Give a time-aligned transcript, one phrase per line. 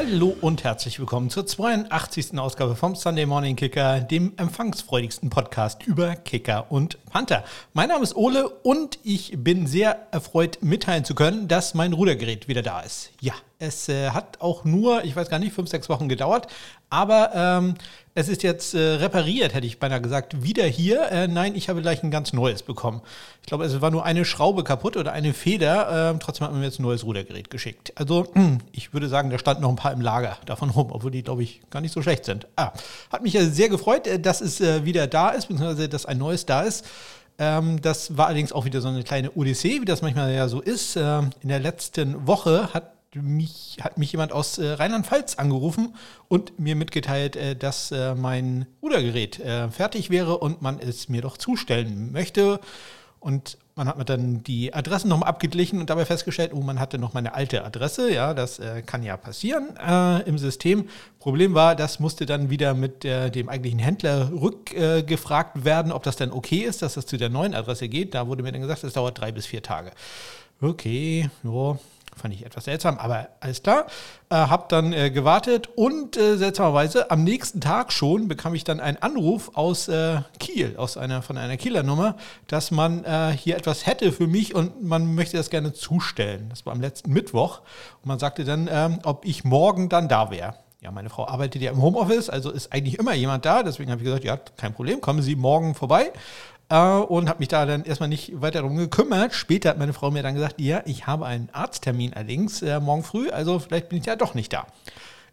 [0.00, 2.38] Hallo und herzlich willkommen zur 82.
[2.38, 7.42] Ausgabe vom Sunday Morning Kicker, dem empfangsfreudigsten Podcast über Kicker und Panther.
[7.72, 12.46] Mein Name ist Ole und ich bin sehr erfreut mitteilen zu können, dass mein Rudergerät
[12.46, 13.10] wieder da ist.
[13.20, 16.46] Ja, es äh, hat auch nur, ich weiß gar nicht, fünf, sechs Wochen gedauert,
[16.90, 17.74] aber ähm,
[18.14, 20.42] es ist jetzt äh, repariert, hätte ich beinahe gesagt.
[20.42, 21.10] Wieder hier.
[21.12, 23.00] Äh, nein, ich habe gleich ein ganz neues bekommen.
[23.42, 26.14] Ich glaube, es war nur eine Schraube kaputt oder eine Feder.
[26.14, 27.92] Äh, trotzdem hat man mir jetzt ein neues Rudergerät geschickt.
[27.94, 28.26] Also,
[28.72, 31.42] ich würde sagen, da standen noch ein paar im Lager davon rum, obwohl die, glaube
[31.44, 32.48] ich, gar nicht so schlecht sind.
[32.56, 32.72] Ah,
[33.12, 36.44] hat mich sehr gefreut, äh, dass es äh, wieder da ist, beziehungsweise dass ein neues
[36.44, 36.86] da ist.
[37.38, 40.60] Ähm, das war allerdings auch wieder so eine kleine Odyssee, wie das manchmal ja so
[40.60, 40.96] ist.
[40.96, 45.94] Ähm, in der letzten Woche hat mich, hat mich jemand aus äh, Rheinland-Pfalz angerufen
[46.28, 51.22] und mir mitgeteilt, äh, dass äh, mein Rudergerät äh, fertig wäre und man es mir
[51.22, 52.60] doch zustellen möchte.
[53.20, 56.98] Und man hat mir dann die Adressen nochmal abgeglichen und dabei festgestellt, oh, man hatte
[56.98, 58.12] noch meine alte Adresse.
[58.12, 60.88] Ja, das äh, kann ja passieren äh, im System.
[61.18, 66.30] Problem war, das musste dann wieder mit dem eigentlichen Händler rückgefragt werden, ob das dann
[66.30, 68.14] okay ist, dass das zu der neuen Adresse geht.
[68.14, 69.90] Da wurde mir dann gesagt, es dauert drei bis vier Tage.
[70.60, 71.78] Okay, ja
[72.18, 73.86] Fand ich etwas seltsam, aber alles klar.
[74.28, 78.80] Äh, hab dann äh, gewartet und äh, seltsamerweise am nächsten Tag schon bekam ich dann
[78.80, 82.16] einen Anruf aus äh, Kiel, aus einer von einer Kieler Nummer,
[82.46, 86.48] dass man äh, hier etwas hätte für mich und man möchte das gerne zustellen.
[86.50, 87.60] Das war am letzten Mittwoch
[88.02, 90.54] und man sagte dann, ähm, ob ich morgen dann da wäre.
[90.80, 93.64] Ja, meine Frau arbeitet ja im Homeoffice, also ist eigentlich immer jemand da.
[93.64, 96.12] Deswegen habe ich gesagt, ja, kein Problem, kommen Sie morgen vorbei.
[96.70, 99.34] Äh, und habe mich da dann erstmal nicht weiter darum gekümmert.
[99.34, 103.02] Später hat meine Frau mir dann gesagt, ja, ich habe einen Arzttermin allerdings äh, morgen
[103.02, 104.66] früh, also vielleicht bin ich ja doch nicht da.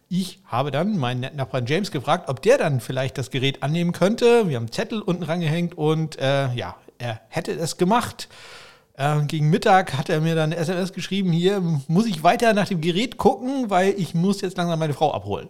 [0.08, 3.90] Ich habe dann meinen netten Nachbarn James gefragt, ob der dann vielleicht das Gerät annehmen
[3.92, 4.48] könnte.
[4.48, 8.28] Wir haben einen Zettel unten rangehängt und äh, ja, er hätte es gemacht.
[8.94, 12.68] Äh, gegen Mittag hat er mir dann eine SMS geschrieben, hier muss ich weiter nach
[12.68, 15.48] dem Gerät gucken, weil ich muss jetzt langsam meine Frau abholen.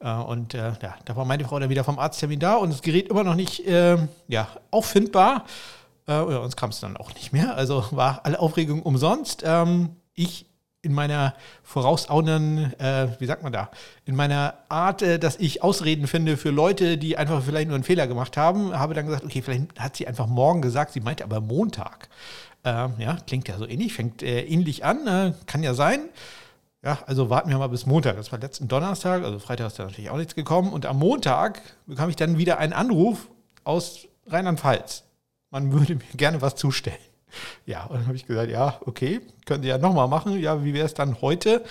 [0.00, 2.82] Äh, und äh, ja, da war meine Frau dann wieder vom Arzttermin da und das
[2.82, 3.98] Gerät immer noch nicht äh,
[4.28, 5.44] ja, auffindbar.
[6.06, 7.56] Äh, uns kam es dann auch nicht mehr.
[7.56, 9.42] Also war alle Aufregung umsonst.
[9.44, 10.46] Ähm, ich
[10.84, 13.70] in meiner vorausauenden, äh, wie sagt man da,
[14.04, 17.84] in meiner Art, äh, dass ich Ausreden finde für Leute, die einfach vielleicht nur einen
[17.84, 21.24] Fehler gemacht haben, habe dann gesagt, okay, vielleicht hat sie einfach morgen gesagt, sie meinte
[21.24, 22.08] aber Montag.
[22.64, 26.00] Ähm, ja, klingt ja so ähnlich, fängt äh, ähnlich an, äh, kann ja sein.
[26.84, 28.16] Ja, also warten wir mal bis Montag.
[28.16, 30.70] Das war letzten Donnerstag, also Freitag ist da natürlich auch nichts gekommen.
[30.70, 33.28] Und am Montag bekam ich dann wieder einen Anruf
[33.64, 35.04] aus Rheinland-Pfalz.
[35.50, 36.98] Man würde mir gerne was zustellen.
[37.64, 40.38] Ja, und dann habe ich gesagt, ja, okay, können Sie ja nochmal machen.
[40.38, 41.64] Ja, wie wäre es dann heute?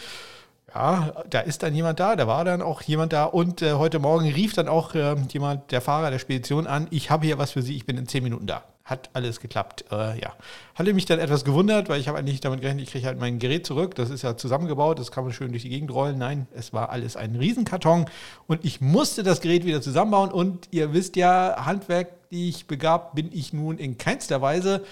[0.74, 4.00] Ja, da ist dann jemand da, da war dann auch jemand da und äh, heute
[4.00, 7.52] Morgen rief dann auch äh, jemand, der Fahrer der Spedition an, ich habe hier was
[7.52, 9.86] für Sie, ich bin in zehn Minuten da hat alles geklappt.
[9.92, 10.34] Äh, ja.
[10.76, 13.40] Hatte mich dann etwas gewundert, weil ich habe eigentlich damit gerechnet, ich kriege halt mein
[13.40, 13.96] Gerät zurück.
[13.96, 16.18] Das ist ja zusammengebaut, das kann man schön durch die Gegend rollen.
[16.18, 18.06] Nein, es war alles ein Riesenkarton
[18.48, 20.32] und ich musste das Gerät wieder zusammenbauen.
[20.32, 24.84] Und ihr wisst ja, Handwerk, die ich begabt, bin ich nun in keinster Weise.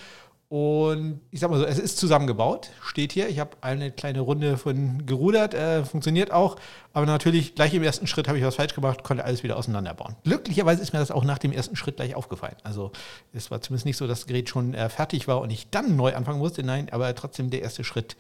[0.51, 3.29] Und ich sag mal so, es ist zusammengebaut, steht hier.
[3.29, 6.57] Ich habe eine kleine Runde von gerudert, äh, funktioniert auch.
[6.91, 10.17] Aber natürlich, gleich im ersten Schritt habe ich was falsch gemacht, konnte alles wieder auseinanderbauen.
[10.25, 12.57] Glücklicherweise ist mir das auch nach dem ersten Schritt gleich aufgefallen.
[12.63, 12.91] Also
[13.31, 15.95] es war zumindest nicht so, dass das Gerät schon äh, fertig war und ich dann
[15.95, 16.63] neu anfangen musste.
[16.63, 18.17] Nein, aber trotzdem der erste Schritt,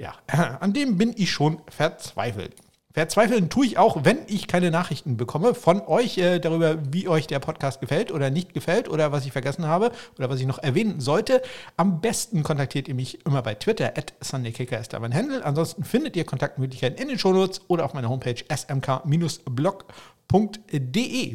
[0.00, 0.14] ja,
[0.58, 2.56] an dem bin ich schon verzweifelt.
[2.98, 7.28] Verzweifeln tue ich auch, wenn ich keine Nachrichten bekomme von euch äh, darüber, wie euch
[7.28, 10.58] der Podcast gefällt oder nicht gefällt oder was ich vergessen habe oder was ich noch
[10.58, 11.40] erwähnen sollte.
[11.76, 15.44] Am besten kontaktiert ihr mich immer bei Twitter, at SundayKicker ist da mein Handel.
[15.44, 18.96] Ansonsten findet ihr Kontaktmöglichkeiten in den Shownotes oder auf meiner Homepage smk-blog.de.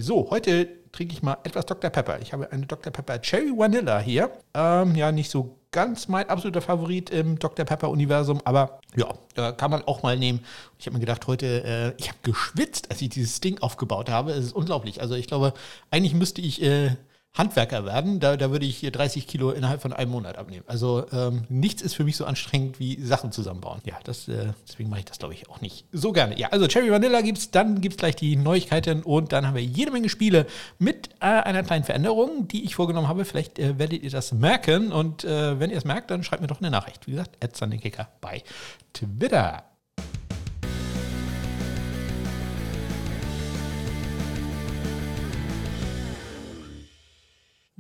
[0.01, 1.89] So, heute trinke ich mal etwas Dr.
[1.91, 2.19] Pepper.
[2.21, 2.91] Ich habe eine Dr.
[2.91, 4.31] Pepper Cherry Vanilla hier.
[4.53, 7.65] Ähm, ja, nicht so ganz mein absoluter Favorit im Dr.
[7.65, 10.39] Pepper-Universum, aber ja, kann man auch mal nehmen.
[10.79, 14.31] Ich habe mir gedacht, heute, äh, ich habe geschwitzt, als ich dieses Ding aufgebaut habe.
[14.31, 15.01] Es ist unglaublich.
[15.01, 15.53] Also ich glaube,
[15.91, 16.95] eigentlich müsste ich äh,
[17.35, 20.63] Handwerker werden, da, da würde ich hier 30 Kilo innerhalb von einem Monat abnehmen.
[20.67, 23.81] Also ähm, nichts ist für mich so anstrengend wie Sachen zusammenbauen.
[23.85, 26.37] Ja, das, äh, deswegen mache ich das, glaube ich, auch nicht so gerne.
[26.37, 29.55] Ja, also Cherry Vanilla gibt es, dann gibt es gleich die Neuigkeiten und dann haben
[29.55, 30.45] wir jede Menge Spiele
[30.77, 33.25] mit äh, einer kleinen Veränderung, die ich vorgenommen habe.
[33.25, 36.47] Vielleicht äh, werdet ihr das merken und äh, wenn ihr es merkt, dann schreibt mir
[36.47, 37.07] doch eine Nachricht.
[37.07, 37.39] Wie gesagt,
[37.81, 38.43] Kicker bei
[38.93, 39.72] Twitter.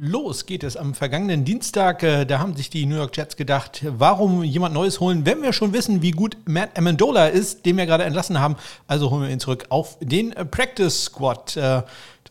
[0.05, 2.03] Los geht es am vergangenen Dienstag.
[2.03, 5.53] Äh, da haben sich die New York Jets gedacht, warum jemand Neues holen, wenn wir
[5.53, 8.57] schon wissen, wie gut Matt Amendola ist, den wir gerade entlassen haben.
[8.85, 11.55] Also holen wir ihn zurück auf den Practice Squad.
[11.55, 11.83] Äh,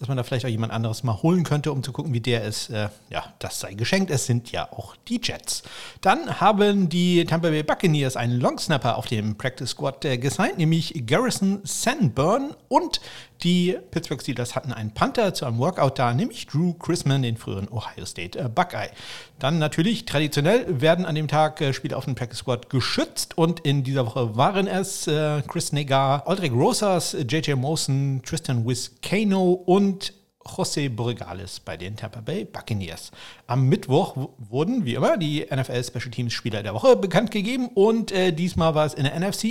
[0.03, 2.43] dass man da vielleicht auch jemand anderes mal holen könnte, um zu gucken, wie der
[2.43, 2.71] ist.
[2.71, 4.11] Äh, ja, das sei geschenkt.
[4.11, 5.63] Es sind ja auch die Jets.
[6.01, 11.05] Dann haben die Tampa Bay Buccaneers einen Longsnapper auf dem Practice Squad äh, gesigned, nämlich
[11.07, 13.01] Garrison Sanburn und
[13.43, 17.69] die Pittsburgh Steelers hatten einen Panther zu einem Workout da, nämlich Drew Chrisman, den früheren
[17.71, 18.91] Ohio State äh, Buckeye.
[19.39, 23.61] Dann natürlich traditionell werden an dem Tag äh, Spieler auf dem Practice Squad geschützt und
[23.61, 30.13] in dieser Woche waren es äh, Chris Negar, Aldrich Rosas, JJ Mosen, Tristan Wiscano und
[30.45, 33.11] José Borregales bei den Tampa Bay Buccaneers.
[33.47, 38.13] Am Mittwoch wurden, wie immer, die NFL Special Teams Spieler der Woche bekannt gegeben und
[38.13, 39.45] äh, diesmal war es in der NFC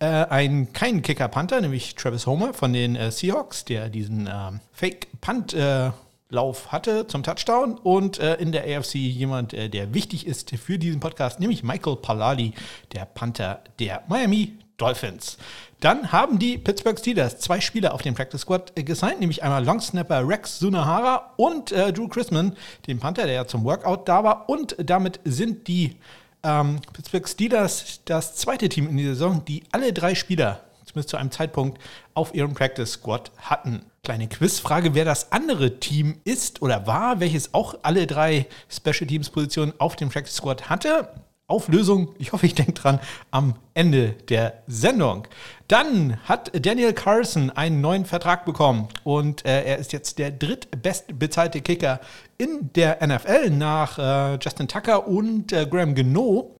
[0.00, 4.60] äh, ein kein Kicker Panther, nämlich Travis Homer von den äh, Seahawks, der diesen ähm,
[4.72, 5.90] Fake Punt äh,
[6.30, 10.78] Lauf hatte zum Touchdown und äh, in der AFC jemand, äh, der wichtig ist für
[10.78, 12.52] diesen Podcast, nämlich Michael Pallali,
[12.92, 15.38] der Panther der Miami Dolphins.
[15.84, 19.62] Dann haben die Pittsburgh Steelers zwei Spieler auf dem Practice Squad äh, gesigned, nämlich einmal
[19.62, 24.48] Longsnapper Rex Sunahara und äh, Drew Chrisman, den Panther, der ja zum Workout da war.
[24.48, 25.96] Und damit sind die
[26.42, 31.18] ähm, Pittsburgh Steelers das zweite Team in dieser Saison, die alle drei Spieler, zumindest zu
[31.18, 31.78] einem Zeitpunkt,
[32.14, 33.84] auf ihrem Practice Squad hatten.
[34.04, 39.28] Kleine Quizfrage, wer das andere Team ist oder war, welches auch alle drei Special Teams
[39.28, 41.10] Positionen auf dem Practice Squad hatte.
[41.46, 43.00] Auflösung, ich hoffe, ich denke dran,
[43.30, 45.28] am Ende der Sendung.
[45.68, 51.60] Dann hat Daniel Carson einen neuen Vertrag bekommen und äh, er ist jetzt der drittbestbezahlte
[51.60, 52.00] Kicker
[52.38, 56.56] in der NFL nach äh, Justin Tucker und äh, Graham Geno.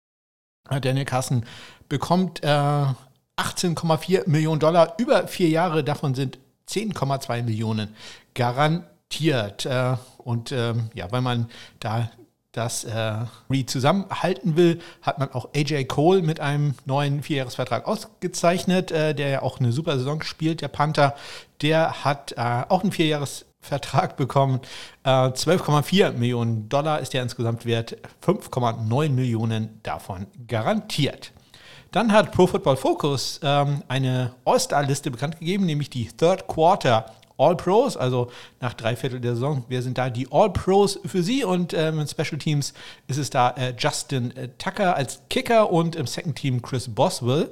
[0.68, 1.44] Äh, Daniel Carson
[1.88, 6.38] bekommt 18,4 äh, Millionen Dollar über vier Jahre, davon sind
[6.68, 7.94] 10,2 Millionen
[8.34, 9.64] garantiert.
[9.64, 11.48] Äh, und ähm, ja, weil man
[11.80, 12.10] da
[12.54, 13.16] das äh,
[13.50, 19.28] Reed zusammenhalten will, hat man auch AJ Cole mit einem neuen Vierjahresvertrag ausgezeichnet, äh, der
[19.28, 21.14] ja auch eine super Saison spielt, der Panther.
[21.62, 24.60] Der hat äh, auch einen Vierjahresvertrag bekommen.
[25.04, 31.32] 12,4 äh, Millionen Dollar ist der insgesamt wert, 5,9 Millionen davon garantiert.
[31.90, 37.06] Dann hat Pro Football Focus ähm, eine All-Star-Liste bekannt gegeben, nämlich die Third Quarter
[37.36, 39.64] All-Pros, also nach drei Viertel der Saison.
[39.68, 41.44] Wer sind da die All-Pros für Sie?
[41.44, 42.74] Und ähm, in Special Teams
[43.08, 47.50] ist es da äh, Justin äh, Tucker als Kicker und im Second Team Chris Boswell.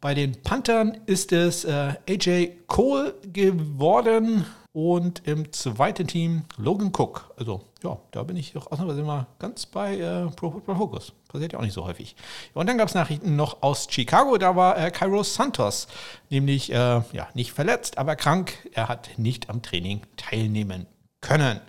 [0.00, 4.46] Bei den Panthern ist es äh, AJ Cole geworden.
[4.74, 7.34] Und im zweiten Team Logan Cook.
[7.36, 11.12] Also ja, da bin ich auch ausnahmsweise mal ganz bei äh, Pro Football Focus.
[11.28, 12.16] Passiert ja auch nicht so häufig.
[12.54, 14.38] Und dann gab es Nachrichten noch aus Chicago.
[14.38, 15.88] Da war äh, Cairo Santos,
[16.30, 16.74] nämlich äh,
[17.12, 18.66] ja, nicht verletzt, aber krank.
[18.72, 20.86] Er hat nicht am Training teilnehmen
[21.20, 21.60] können.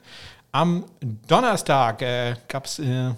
[0.53, 0.85] Am
[1.27, 3.11] Donnerstag äh, gab es äh,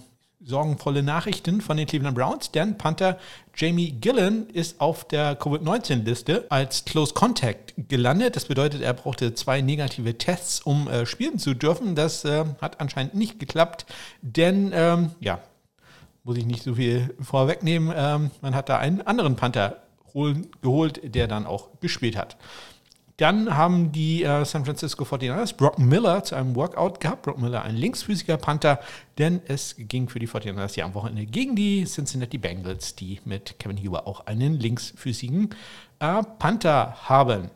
[0.45, 3.17] sorgenvolle Nachrichten von den Cleveland Browns, denn Panther
[3.55, 8.35] Jamie Gillen ist auf der Covid-19-Liste als Close Contact gelandet.
[8.35, 11.95] Das bedeutet, er brauchte zwei negative Tests, um äh, spielen zu dürfen.
[11.95, 13.85] Das äh, hat anscheinend nicht geklappt,
[14.21, 15.39] denn ähm, ja,
[16.23, 17.91] muss ich nicht so viel vorwegnehmen.
[17.95, 19.77] Ähm, man hat da einen anderen Panther
[20.13, 22.37] holen, geholt, der dann auch gespielt hat.
[23.17, 27.21] Dann haben die äh, San Francisco 49ers Brock Miller zu einem Workout gehabt.
[27.21, 28.79] Brock Miller, ein linksfüßiger Panther,
[29.17, 33.57] denn es ging für die 49ers ja am Wochenende gegen die Cincinnati Bengals, die mit
[33.57, 35.51] Kevin Huber auch einen linksfüßigen
[35.99, 37.51] äh, Panther haben.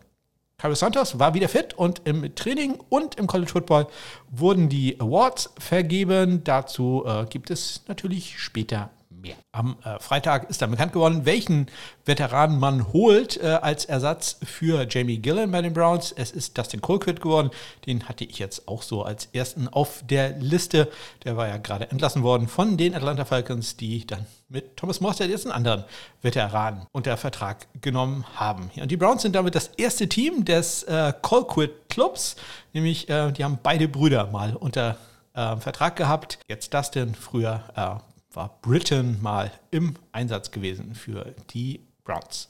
[0.58, 3.88] Carlos Santos war wieder fit und im Training und im College Football
[4.30, 6.44] wurden die Awards vergeben.
[6.46, 9.36] Dazu äh, gibt es natürlich später mehr.
[9.52, 11.68] Am äh, Freitag ist dann bekannt geworden, welchen
[12.06, 16.12] Veteranen man holt äh, als Ersatz für Jamie Gillen bei den Browns.
[16.12, 17.52] Es ist Dustin Colquitt geworden.
[17.86, 20.90] Den hatte ich jetzt auch so als ersten auf der Liste.
[21.24, 25.30] Der war ja gerade entlassen worden von den Atlanta Falcons, die dann mit Thomas Morstead
[25.30, 25.84] jetzt einen anderen
[26.22, 28.72] Veteranen unter Vertrag genommen haben.
[28.80, 32.36] Und die Browns sind damit das erste Team des äh, Colquitt Clubs,
[32.74, 34.98] nämlich äh, die haben beide Brüder mal unter
[35.34, 36.40] äh, Vertrag gehabt.
[36.48, 38.09] Jetzt Dustin, früher äh,
[38.40, 42.48] war Britain mal im Einsatz gewesen für die Browns.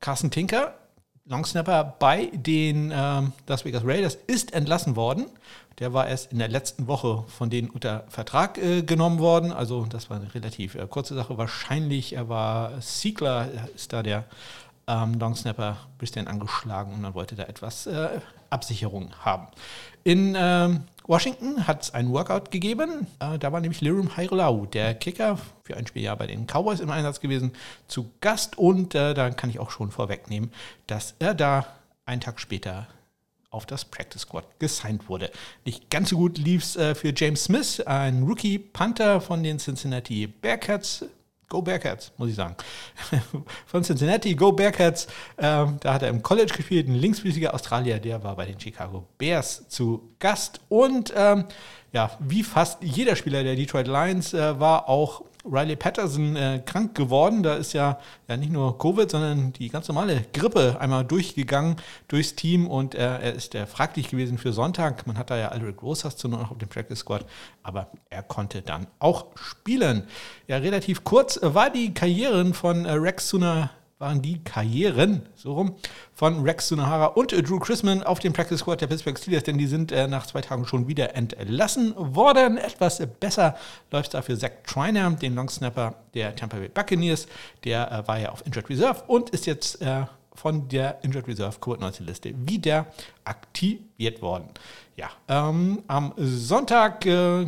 [0.00, 0.74] Carsten Tinker,
[1.26, 5.26] Longsnapper bei den ähm, Las Vegas Raiders, ist entlassen worden.
[5.78, 9.52] Der war erst in der letzten Woche von denen unter Vertrag äh, genommen worden.
[9.52, 11.38] Also das war eine relativ äh, kurze Sache.
[11.38, 14.24] Wahrscheinlich er war Siegler, ist da der
[14.88, 18.20] ähm, Longsnapper bisschen angeschlagen und man wollte da etwas äh,
[18.50, 19.46] Absicherung haben.
[20.02, 23.06] In ähm, Washington hat es einen Workout gegeben.
[23.20, 26.90] Äh, da war nämlich Lirum Hairolau, der Kicker, für ein Spieljahr bei den Cowboys im
[26.90, 27.52] Einsatz gewesen,
[27.86, 28.58] zu Gast.
[28.58, 30.52] Und äh, da kann ich auch schon vorwegnehmen,
[30.86, 31.66] dass er da
[32.04, 32.88] einen Tag später
[33.50, 35.30] auf das Practice Squad gesigned wurde.
[35.64, 39.58] Nicht ganz so gut lief es äh, für James Smith, ein Rookie Panther von den
[39.58, 41.04] Cincinnati Bearcats
[41.48, 42.56] Go Bearcats, muss ich sagen.
[43.66, 45.06] Von Cincinnati, Go Bearcats.
[45.38, 49.06] Ähm, da hat er im College gespielt, ein linksfüßiger Australier, der war bei den Chicago
[49.16, 50.60] Bears zu Gast.
[50.68, 51.44] Und ähm,
[51.92, 56.94] ja, wie fast jeder Spieler der Detroit Lions äh, war auch Riley Patterson äh, krank
[56.94, 57.42] geworden.
[57.42, 57.98] Da ist ja,
[58.28, 61.76] ja nicht nur Covid, sondern die ganz normale Grippe einmal durchgegangen
[62.08, 65.06] durchs Team und äh, er ist äh, fraglich gewesen für Sonntag.
[65.06, 67.24] Man hat da ja Aldrich Rosas zu noch auf dem Practice Squad,
[67.62, 70.06] aber er konnte dann auch spielen.
[70.48, 75.74] Ja, relativ kurz war die Karriere von äh, Rex Suna waren die Karrieren, so rum,
[76.12, 79.66] von Rex Sunahara und Drew Chrisman auf dem Practice Squad der Pittsburgh Steelers, denn die
[79.66, 82.58] sind äh, nach zwei Tagen schon wieder entlassen worden.
[82.58, 83.56] Etwas besser
[83.90, 87.26] läuft es da für Zach Triner, den Longsnapper der Tampa Bay Buccaneers.
[87.64, 91.58] Der äh, war ja auf Injured Reserve und ist jetzt äh, von der Injured Reserve
[91.58, 92.86] Covid-19-Liste wieder
[93.24, 94.48] aktiviert worden.
[94.96, 97.46] Ja, ähm, am Sonntag äh,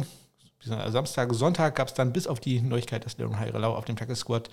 [0.60, 4.16] Samstag, Sonntag gab es dann bis auf die Neuigkeit, dass Leon Heirelau auf dem Tackle
[4.16, 4.50] Squad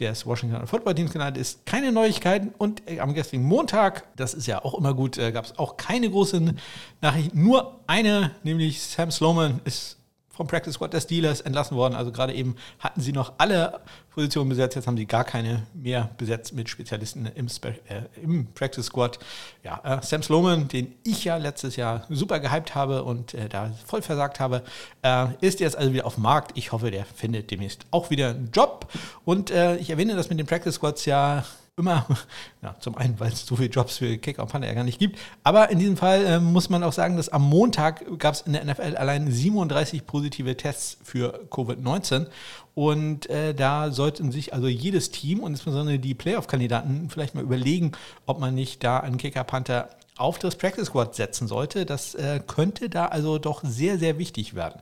[0.00, 2.52] des Washington Football Teams gelandet ist, keine Neuigkeiten.
[2.58, 5.76] Und äh, am gestrigen Montag, das ist ja auch immer gut, äh, gab es auch
[5.76, 6.58] keine großen
[7.00, 7.42] Nachrichten.
[7.42, 9.98] Nur eine, nämlich Sam Sloman ist
[10.38, 11.94] vom Practice Squad der Steelers entlassen worden.
[11.94, 13.80] Also gerade eben hatten sie noch alle
[14.10, 18.46] Positionen besetzt, jetzt haben sie gar keine mehr besetzt mit Spezialisten im, Spe äh, im
[18.54, 19.18] Practice Squad.
[19.64, 23.72] Ja, äh, Sam Sloman, den ich ja letztes Jahr super gehypt habe und äh, da
[23.84, 24.62] voll versagt habe,
[25.02, 26.52] äh, ist jetzt also wieder auf dem Markt.
[26.54, 28.86] Ich hoffe, der findet demnächst auch wieder einen Job.
[29.24, 31.44] Und äh, ich erwähne das mit den Practice Squads ja
[31.78, 32.06] immer,
[32.62, 34.98] ja, zum einen, weil es so viele Jobs für Kicker und Panther ja gar nicht
[34.98, 38.42] gibt, aber in diesem Fall äh, muss man auch sagen, dass am Montag gab es
[38.42, 42.26] in der NFL allein 37 positive Tests für Covid-19
[42.74, 47.92] und äh, da sollten sich also jedes Team und insbesondere die Playoff-Kandidaten vielleicht mal überlegen,
[48.26, 51.86] ob man nicht da einen Kicker-Panther auf das Practice Squad setzen sollte.
[51.86, 54.80] Das äh, könnte da also doch sehr, sehr wichtig werden.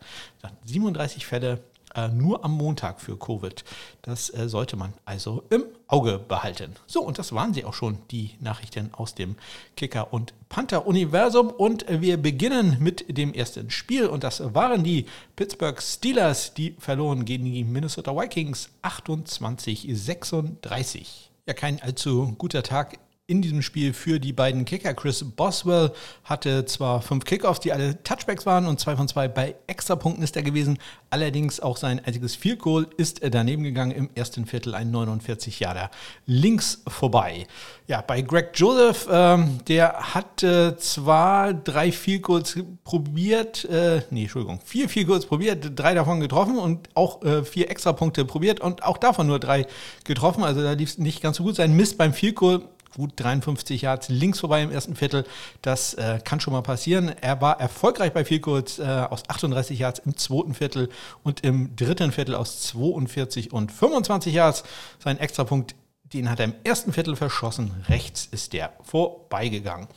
[0.65, 1.61] 37 Fälle
[1.97, 3.65] äh, nur am Montag für Covid.
[4.03, 6.76] Das äh, sollte man also im Auge behalten.
[6.87, 9.37] So, und das waren sie auch schon, die Nachrichten aus dem
[9.76, 11.49] Kicker- und Panther-Universum.
[11.49, 14.07] Und wir beginnen mit dem ersten Spiel.
[14.07, 21.07] Und das waren die Pittsburgh Steelers, die verloren gegen die Minnesota Vikings 28-36.
[21.47, 24.95] Ja, kein allzu guter Tag in diesem Spiel für die beiden Kicker.
[24.95, 25.90] Chris Boswell
[26.23, 30.37] hatte zwar fünf Kickoffs, die alle Touchbacks waren und zwei von zwei bei Extrapunkten ist
[30.37, 30.78] er gewesen.
[31.11, 35.90] Allerdings auch sein einziges Field Goal ist daneben gegangen im ersten Viertel, ein 49 Jahre
[36.26, 37.49] links vorbei.
[37.88, 44.23] Ja, bei Greg Joseph, ähm, der hat äh, zwar drei Field Goals probiert, äh, nee,
[44.23, 48.85] Entschuldigung, vier Field Goals probiert, drei davon getroffen und auch äh, vier Extrapunkte probiert und
[48.85, 49.66] auch davon nur drei
[50.04, 50.45] getroffen.
[50.45, 51.56] Also da lief es nicht ganz so gut.
[51.56, 52.62] Sein Mist beim Field Goal
[52.97, 55.25] gut 53 Yards links vorbei im ersten Viertel.
[55.62, 57.12] Das äh, kann schon mal passieren.
[57.21, 60.88] Er war erfolgreich bei viel kurz äh, aus 38 Yards im zweiten Viertel
[61.23, 64.65] und im dritten Viertel aus 42 und 25 Yards.
[64.99, 65.75] Sein Extrapunkt,
[66.12, 67.73] den hat er im ersten Viertel verschossen.
[67.88, 69.88] Rechts ist der vorbeigegangen.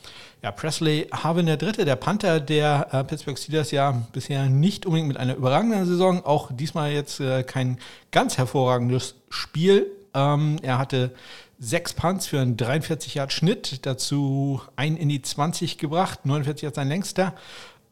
[0.42, 5.08] Ja, Presley Harvin der Dritte, der Panther der äh, Pittsburgh Steelers ja bisher nicht unbedingt
[5.08, 6.24] mit einer überragenden Saison.
[6.24, 7.78] Auch diesmal jetzt äh, kein
[8.10, 9.86] ganz hervorragendes Spiel.
[10.12, 11.12] Ähm, er hatte
[11.60, 16.74] sechs Punts für einen 43 Yard Schnitt, dazu einen in die 20 gebracht, 49 Yard
[16.74, 17.34] sein längster.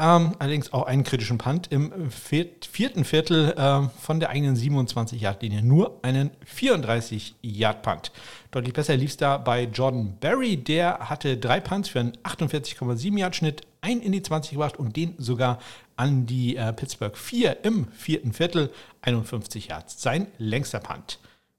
[0.00, 5.64] Ähm, allerdings auch einen kritischen Punt im vierten Viertel äh, von der eigenen 27-Yard-Linie.
[5.64, 8.12] Nur einen 34-Yard-Punt.
[8.52, 10.56] Deutlich besser lief es da bei Jordan Berry.
[10.56, 15.58] Der hatte drei Punts für einen 48,7-Yard-Schnitt, einen in die 20 gebracht und den sogar
[15.96, 18.70] an die äh, Pittsburgh 4 im vierten Viertel,
[19.02, 20.00] 51 Yards.
[20.00, 21.18] Sein längster Punt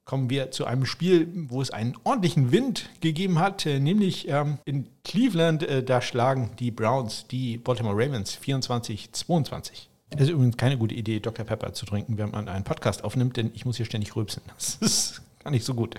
[0.09, 4.57] kommen wir zu einem Spiel, wo es einen ordentlichen Wind gegeben hat, äh, nämlich ähm,
[4.65, 5.61] in Cleveland.
[5.61, 9.71] Äh, da schlagen die Browns die Baltimore Ravens 24-22.
[10.09, 11.45] Es ist übrigens keine gute Idee, Dr.
[11.45, 14.41] Pepper zu trinken, wenn man einen Podcast aufnimmt, denn ich muss hier ständig rülpsen.
[14.57, 15.93] Das ist gar nicht so gut.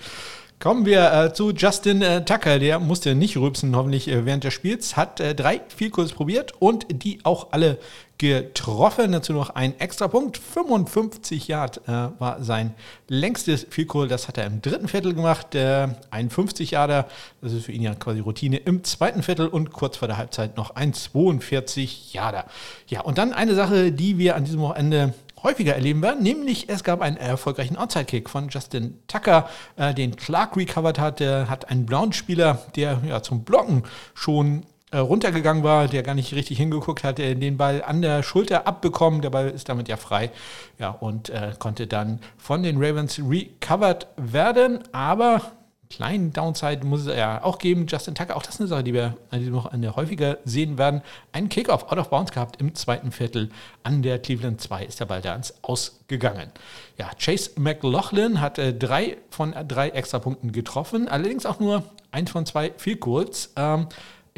[0.58, 2.58] Kommen wir äh, zu Justin äh, Tucker.
[2.58, 4.96] Der musste nicht rülpsen, hoffentlich äh, während des Spiels.
[4.96, 7.78] Hat äh, drei Vielkurs probiert und die auch alle
[8.20, 9.12] getroffen.
[9.12, 10.36] Dazu noch ein extra Punkt.
[10.36, 12.74] 55 Yard äh, war sein
[13.08, 14.08] längstes Vielkohl.
[14.08, 15.54] Das hat er im dritten Viertel gemacht.
[15.54, 17.06] Äh, ein 50 Yarder,
[17.40, 20.58] das ist für ihn ja quasi Routine im zweiten Viertel und kurz vor der Halbzeit
[20.58, 22.44] noch ein 42 Yarder.
[22.88, 26.84] Ja, und dann eine Sache, die wir an diesem Wochenende häufiger erleben werden, nämlich es
[26.84, 31.20] gab einen erfolgreichen Outside-Kick von Justin Tucker, äh, den Clark recovered hat.
[31.20, 34.66] Der hat einen Brown-Spieler, der ja zum Blocken schon
[34.98, 39.22] runtergegangen war, der gar nicht richtig hingeguckt hat, den Ball an der Schulter abbekommen.
[39.22, 40.30] Der Ball ist damit ja frei.
[40.78, 44.80] Ja, und äh, konnte dann von den Ravens recovered werden.
[44.92, 45.42] Aber
[45.90, 47.86] kleinen Downside muss es ja auch geben.
[47.88, 51.02] Justin Tucker, auch das ist eine Sache, die wir noch eine häufiger sehen werden.
[51.32, 53.50] Einen Kickoff out of bounds gehabt im zweiten Viertel
[53.82, 56.50] an der Cleveland 2 ist der Ball da ins Ausgegangen.
[56.96, 62.46] Ja, Chase McLaughlin hat äh, drei von drei Extrapunkten getroffen, allerdings auch nur eins von
[62.46, 63.50] zwei viel kurz.
[63.56, 63.88] Ähm,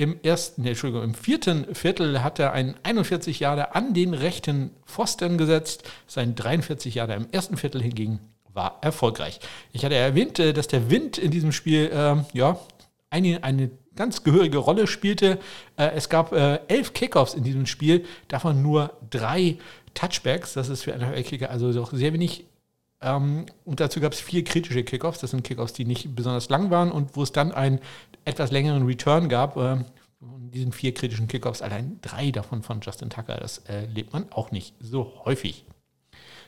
[0.02, 5.38] im ersten, Entschuldigung, im vierten Viertel hat er einen 41 Jahre an den rechten Pfosten
[5.38, 8.21] gesetzt, sein 43 Jahre im ersten Viertel hingegen
[8.54, 9.40] war erfolgreich.
[9.73, 12.59] Ich hatte erwähnt, äh, dass der Wind in diesem Spiel äh, ja,
[13.09, 15.38] eine, eine ganz gehörige Rolle spielte.
[15.76, 19.59] Äh, es gab äh, elf Kickoffs in diesem Spiel, davon nur drei
[19.94, 20.54] Touchbacks.
[20.54, 22.44] Das ist für einen Kicker also doch sehr wenig.
[23.02, 25.21] Ähm, und dazu gab es vier kritische Kickoffs.
[25.21, 27.80] Das sind Kickoffs, die nicht besonders lang waren und wo es dann einen
[28.25, 29.56] etwas längeren Return gab.
[29.56, 29.85] Äh,
[30.21, 33.37] von diesen vier kritischen Kickoffs allein drei davon von Justin Tucker.
[33.37, 35.64] Das erlebt man auch nicht so häufig.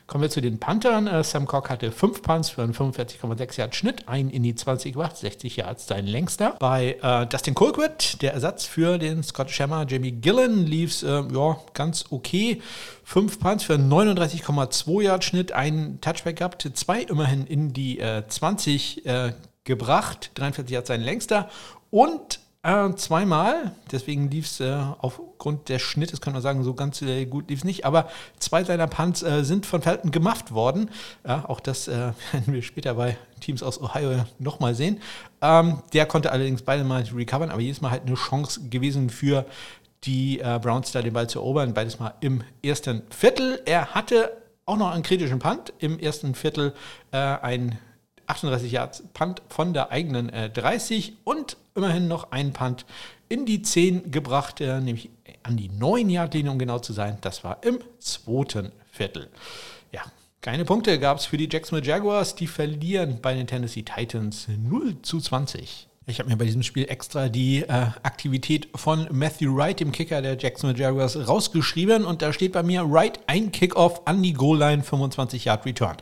[0.07, 1.07] Kommen wir zu den Panthern.
[1.07, 4.93] Äh, Sam Cock hatte fünf Punts für einen 45,6 Yard Schnitt, einen in die 20
[4.93, 6.55] gebracht, 60 Yards sein längster.
[6.59, 11.23] Bei äh, Dustin Colquitt, der Ersatz für den Scott Shammer, Jamie Gillen, lief es äh,
[11.33, 12.61] ja, ganz okay.
[13.03, 18.27] Fünf Punts für einen 39,2 Yard Schnitt, einen Touchback gehabt, zwei immerhin in die äh,
[18.27, 19.33] 20 äh,
[19.63, 21.49] gebracht, 43 Yards sein längster
[21.89, 27.01] und äh, zweimal, deswegen lief es äh, aufgrund des Schnittes, kann man sagen, so ganz
[27.03, 30.89] äh, gut lief es nicht, aber zwei seiner Punts äh, sind von Felton gemafft worden.
[31.25, 31.91] Ja, auch das äh,
[32.31, 34.99] werden wir später bei Teams aus Ohio nochmal sehen.
[35.41, 39.45] Ähm, der konnte allerdings beide Mal recovern, aber jedes Mal halt eine Chance gewesen für
[40.03, 43.61] die äh, Browns da den Ball zu erobern, beides Mal im ersten Viertel.
[43.65, 44.31] Er hatte
[44.65, 46.73] auch noch einen kritischen Punt im ersten Viertel,
[47.11, 47.77] ein
[48.25, 52.85] 38 Yards Punt von der eigenen äh, 30 und immerhin noch ein Punt
[53.29, 55.09] in die 10 gebracht, äh, nämlich
[55.43, 57.17] an die 9 Yard Linie, um genau zu sein.
[57.21, 59.29] Das war im zweiten Viertel.
[59.91, 60.01] Ja,
[60.41, 62.35] keine Punkte gab es für die Jacksonville Jaguars.
[62.35, 65.87] Die verlieren bei den Tennessee Titans 0 zu 20.
[66.07, 70.21] Ich habe mir bei diesem Spiel extra die äh, Aktivität von Matthew Wright, dem Kicker
[70.21, 74.59] der Jacksonville Jaguars, rausgeschrieben und da steht bei mir Wright ein Kickoff an die Goal
[74.59, 75.97] Line 25 Yard Return.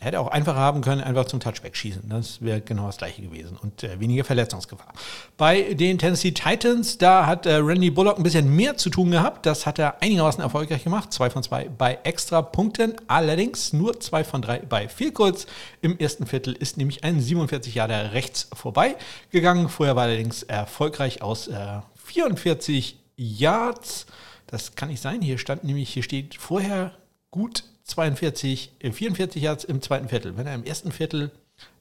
[0.00, 2.08] Hätte auch einfacher haben können, einfach zum Touchback schießen.
[2.08, 4.92] Das wäre genau das gleiche gewesen und äh, weniger Verletzungsgefahr.
[5.36, 9.44] Bei den Tennessee Titans, da hat äh, Randy Bullock ein bisschen mehr zu tun gehabt.
[9.44, 11.12] Das hat er einigermaßen erfolgreich gemacht.
[11.12, 12.94] Zwei von zwei bei extra Punkten.
[13.08, 15.46] Allerdings nur zwei von drei bei viel kurz.
[15.80, 18.94] Im ersten Viertel ist nämlich ein 47 Jahre rechts vorbei
[19.32, 19.68] gegangen.
[19.68, 24.06] Vorher war er allerdings erfolgreich aus äh, 44 Yards.
[24.46, 25.22] Das kann nicht sein.
[25.22, 26.92] Hier stand nämlich, hier steht vorher
[27.32, 30.36] gut 42, 44 Yards im zweiten Viertel.
[30.36, 31.32] Wenn er im ersten Viertel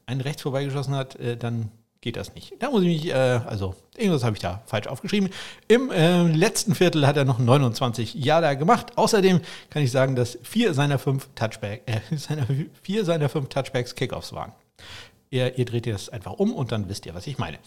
[0.06, 1.70] einen rechts vorbeigeschossen hat, äh, dann
[2.02, 2.54] geht das nicht.
[2.60, 5.30] Da muss ich mich, äh, also irgendwas habe ich da falsch aufgeschrieben.
[5.67, 8.98] Im äh, letzten Viertel hat er noch 29 Yarder gemacht.
[8.98, 12.48] Außerdem kann ich sagen, dass vier seiner fünf Touchbacks, äh, seine,
[12.82, 14.54] vier seiner fünf Touchbacks Kickoffs waren.
[15.30, 17.58] Ihr, ihr dreht das einfach um und dann wisst ihr, was ich meine.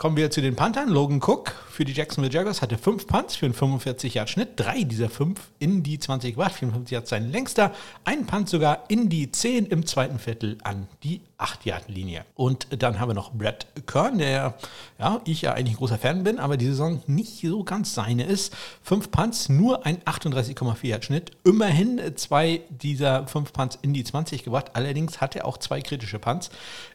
[0.00, 0.90] Kommen wir zu den Panthern.
[0.90, 4.50] Logan Cook für die Jacksonville Jaguars hatte fünf Punts für einen 45 Yard Schnitt.
[4.54, 6.52] Drei dieser fünf in die 20 gebracht.
[6.52, 7.72] 54 Yards sein längster.
[8.04, 12.24] Ein Punt sogar in die 10 im zweiten Viertel an die 8 Yard Linie.
[12.36, 14.54] Und dann haben wir noch Brad Kern, der
[15.00, 18.24] ja, ich ja eigentlich ein großer Fan bin, aber die Saison nicht so ganz seine
[18.24, 18.54] ist.
[18.82, 21.32] Fünf Punts, nur ein 38,4 Yard Schnitt.
[21.42, 24.70] Immerhin zwei dieser fünf Punts in die 20 gebracht.
[24.74, 26.50] Allerdings hat er auch zwei kritische Punts.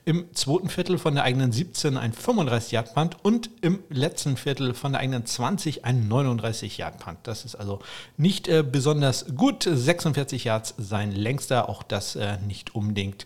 [0.05, 4.73] Im zweiten Viertel von der eigenen 17 ein 35 Yard Punt und im letzten Viertel
[4.73, 7.19] von der eigenen 20 ein 39 Yard Punt.
[7.23, 7.79] Das ist also
[8.17, 9.63] nicht äh, besonders gut.
[9.63, 13.25] 46 Yards sein längster, auch das äh, nicht unbedingt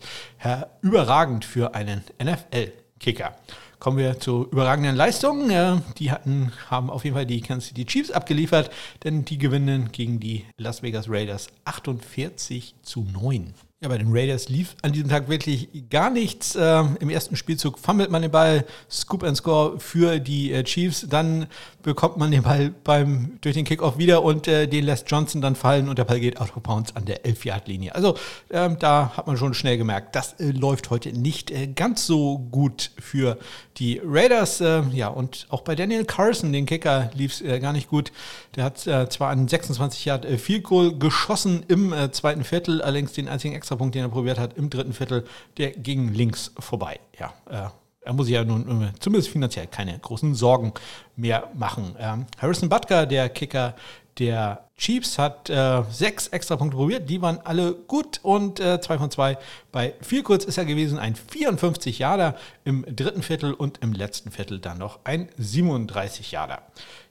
[0.82, 3.36] überragend für einen NFL-Kicker.
[3.80, 5.52] Kommen wir zu überragenden Leistungen.
[5.52, 8.72] Äh, die hatten, haben auf jeden Fall die Kansas City Chiefs abgeliefert,
[9.04, 13.54] denn die gewinnen gegen die Las Vegas Raiders 48 zu 9.
[13.80, 16.56] Ja, bei den Raiders lief an diesem Tag wirklich gar nichts.
[16.56, 21.06] Äh, Im ersten Spielzug fummelt man den Ball, Scoop and Score für die äh, Chiefs.
[21.08, 21.46] Dann
[21.84, 25.56] bekommt man den Ball beim, durch den Kickoff wieder und äh, den lässt Johnson dann
[25.56, 27.94] fallen und der Ball geht out of bounds an der 11-Yard-Linie.
[27.94, 28.16] Also
[28.50, 32.40] ähm, da hat man schon schnell gemerkt, das äh, läuft heute nicht äh, ganz so
[32.40, 33.38] gut für
[33.78, 34.60] die Raiders.
[34.60, 38.12] Äh, ja, und auch bei Daniel Carson, den Kicker, lief es gar nicht gut.
[38.56, 43.54] Der hat zwar einen 26 Yard Field Goal geschossen im zweiten Viertel, allerdings den einzigen
[43.68, 45.26] Extrapunkt, den er probiert hat im dritten Viertel,
[45.58, 47.02] der ging links vorbei.
[47.20, 47.70] Ja, äh,
[48.02, 50.72] er muss sich ja nun äh, zumindest finanziell keine großen Sorgen
[51.18, 51.94] mehr machen.
[52.00, 53.76] Ähm, Harrison Butker, der Kicker
[54.20, 59.00] der Chiefs hat äh, sechs extra Punkte probiert, die waren alle gut und äh, zwei
[59.00, 59.40] von zwei.
[59.72, 64.30] Bei viel kurz ist er gewesen ein 54 Jahre im dritten Viertel und im letzten
[64.30, 66.60] Viertel dann noch ein 37 Jahre.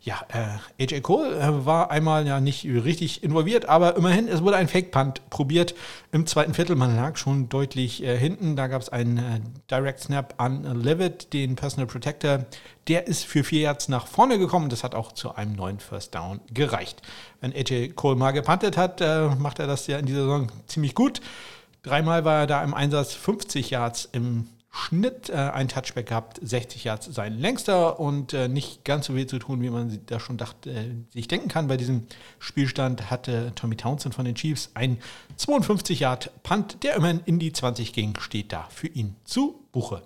[0.07, 4.57] Ja, äh, AJ Cole äh, war einmal ja nicht richtig involviert, aber immerhin, es wurde
[4.57, 5.75] ein Fake-Punt probiert
[6.13, 6.77] im zweiten Viertel.
[6.77, 8.55] Man lag schon deutlich äh, hinten.
[8.55, 12.47] Da gab es einen äh, Direct Snap an Levitt, den Personal Protector.
[12.87, 14.69] Der ist für vier Yards nach vorne gekommen.
[14.69, 17.03] Das hat auch zu einem neuen First Down gereicht.
[17.41, 20.95] Wenn AJ Cole mal gepantet hat, äh, macht er das ja in dieser Saison ziemlich
[20.95, 21.21] gut.
[21.83, 26.85] Dreimal war er da im Einsatz, 50 Yards im Schnitt, äh, ein Touchback gehabt, 60
[26.85, 30.37] Yards sein längster und äh, nicht ganz so viel zu tun, wie man da schon
[30.37, 31.67] dachte, äh, sich denken kann.
[31.67, 32.07] Bei diesem
[32.39, 34.99] Spielstand hatte Tommy Townsend von den Chiefs ein
[35.37, 40.03] 52 Yard Punt, der immerhin in die 20 ging, steht da für ihn zu Buche.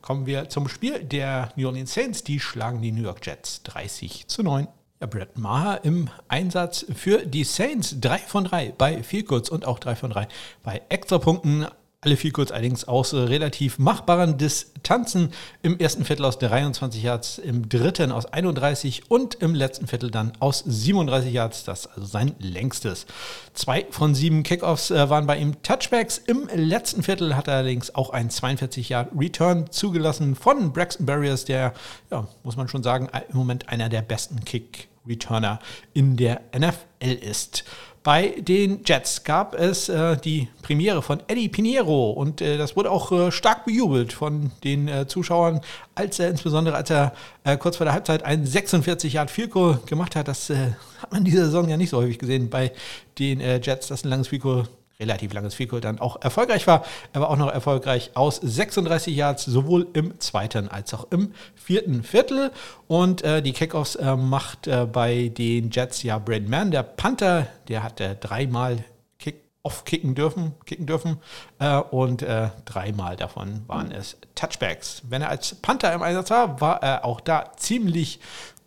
[0.00, 2.24] Kommen wir zum Spiel der New Orleans Saints.
[2.24, 4.68] Die schlagen die New York Jets 30 zu 9.
[4.98, 7.96] Ja, Brett Maher im Einsatz für die Saints.
[8.00, 10.26] 3 von 3 bei Vielkurz und auch 3 von 3
[10.62, 11.66] bei Extrapunkten.
[12.06, 15.32] Alle viel kurz allerdings aus äh, relativ machbaren Distanzen.
[15.62, 20.30] Im ersten Viertel aus 23 Yards, im dritten aus 31 und im letzten Viertel dann
[20.38, 21.64] aus 37 Yards.
[21.64, 23.06] Das ist also sein längstes.
[23.54, 26.18] Zwei von sieben Kickoffs äh, waren bei ihm Touchbacks.
[26.18, 31.44] Im letzten Viertel hat er allerdings auch einen 42 Yard Return zugelassen von Braxton Barriers,
[31.44, 31.74] der,
[32.12, 35.58] ja, muss man schon sagen, im Moment einer der besten Kick-Returner
[35.92, 37.64] in der NFL ist.
[38.06, 42.88] Bei den Jets gab es äh, die Premiere von Eddie Pinheiro und äh, das wurde
[42.88, 45.60] auch äh, stark bejubelt von den äh, Zuschauern,
[45.96, 50.14] als er insbesondere als er äh, kurz vor der Halbzeit einen 46 Yard Goal gemacht
[50.14, 50.28] hat.
[50.28, 52.70] Das äh, hat man diese Saison ja nicht so häufig gesehen bei
[53.18, 56.84] den Jets, dass ein langes Goal relativ langes Field dann auch erfolgreich war.
[57.12, 62.02] Er war auch noch erfolgreich aus 36 Yards, sowohl im zweiten als auch im vierten
[62.02, 62.50] Viertel.
[62.86, 67.46] Und äh, die Kickoffs äh, macht äh, bei den Jets ja Brandon Mann, der Panther,
[67.68, 68.84] der hat äh, dreimal
[69.18, 71.18] Kick off kicken dürfen, kicken dürfen
[71.58, 75.02] äh, und äh, dreimal davon waren es Touchbacks.
[75.08, 78.20] Wenn er als Panther im Einsatz war, war er auch da ziemlich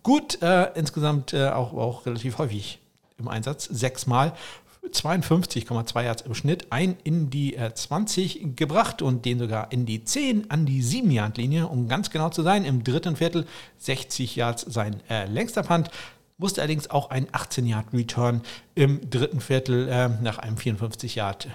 [0.04, 0.40] gut,
[0.76, 2.80] insgesamt auch, auch relativ häufig
[3.20, 4.34] im Einsatz, sechsmal
[4.94, 10.04] 52,2 Yards im Schnitt, ein in die 20 äh, gebracht und den sogar in die
[10.04, 12.66] 10 an die 7 Yard Linie, um ganz genau zu sein.
[12.66, 13.46] Im dritten Viertel
[13.78, 15.90] 60 Yards sein äh, längster Punt
[16.38, 18.42] musste allerdings auch ein 18 Yard Return
[18.74, 21.48] im dritten Viertel äh, nach einem 54 Yard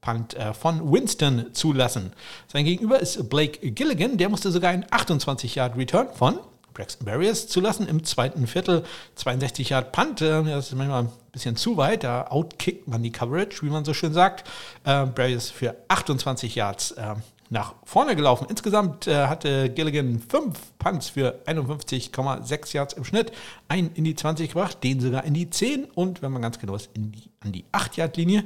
[0.00, 2.12] Punt äh, von Winston zulassen.
[2.48, 6.38] Sein Gegenüber ist Blake Gilligan, der musste sogar einen 28 Yard Return von
[6.74, 8.84] Braxton Barriers zulassen im zweiten Viertel.
[9.16, 13.12] 62 Yard Punt, äh, das ist manchmal ein bisschen zu weit, da outkickt man die
[13.12, 14.48] Coverage, wie man so schön sagt.
[14.84, 17.14] Äh, Barriers für 28 Yards äh,
[17.50, 18.46] nach vorne gelaufen.
[18.48, 23.32] Insgesamt äh, hatte Gilligan fünf Punts für 51,6 Yards im Schnitt,
[23.68, 26.76] einen in die 20 gebracht, den sogar in die 10 und, wenn man ganz genau
[26.76, 28.44] ist, in die, an die 8-Yard-Linie.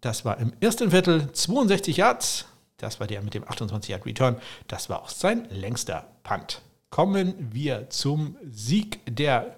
[0.00, 2.46] Das war im ersten Viertel 62 Yards.
[2.78, 4.36] Das war der mit dem 28 Yard Return.
[4.68, 9.56] Das war auch sein längster Punt kommen wir zum Sieg der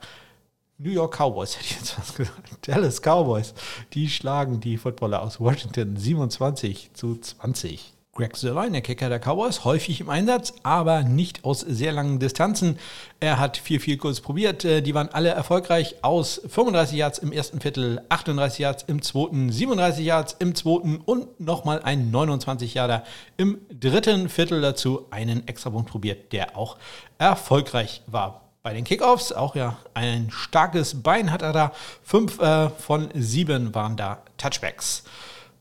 [0.78, 2.68] New York Cowboys, hätte ich jetzt was gesagt.
[2.68, 3.54] Dallas Cowboys.
[3.92, 7.94] Die schlagen die Footballer aus Washington 27 zu 20.
[8.18, 12.76] Greg Sirlein, der Kicker der Cowboys, häufig im Einsatz, aber nicht aus sehr langen Distanzen.
[13.20, 14.64] Er hat vier, vier kurz probiert.
[14.64, 19.52] Äh, die waren alle erfolgreich aus 35 Yards im ersten Viertel, 38 Yards im zweiten,
[19.52, 23.04] 37 Yards im zweiten und nochmal ein 29 Yarder
[23.36, 25.06] im dritten Viertel dazu.
[25.12, 26.76] Einen Extrapunkt probiert, der auch
[27.18, 29.30] erfolgreich war bei den Kickoffs.
[29.30, 31.72] Auch ja ein starkes Bein hat er da.
[32.02, 35.04] Fünf äh, von sieben waren da Touchbacks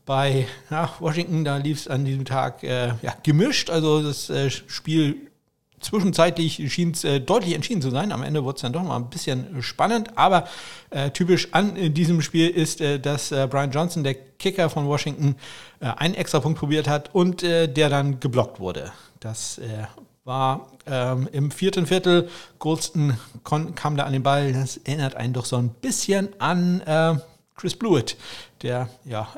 [0.08, 3.68] bei ja, Washington, da lief es an diesem Tag äh, ja, gemischt.
[3.68, 5.28] Also das äh, Spiel
[5.80, 8.10] zwischenzeitlich schien es äh, deutlich entschieden zu sein.
[8.10, 10.16] Am Ende wurde es dann doch mal ein bisschen spannend.
[10.16, 10.48] Aber
[10.88, 15.36] äh, typisch an äh, diesem Spiel ist, äh, dass Brian Johnson, der Kicker von Washington,
[15.80, 18.92] einen extra Punkt probiert hat und der dann geblockt wurde.
[19.20, 19.60] Das
[20.24, 22.28] war ähm, im vierten Viertel.
[22.58, 24.52] Goldston kam da an den Ball.
[24.52, 26.82] Das erinnert einen doch so ein bisschen an
[27.56, 28.16] Chris Blewett,
[28.62, 29.28] der ja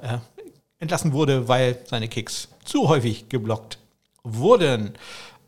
[0.80, 3.78] entlassen wurde, weil seine Kicks zu häufig geblockt
[4.24, 4.94] wurden.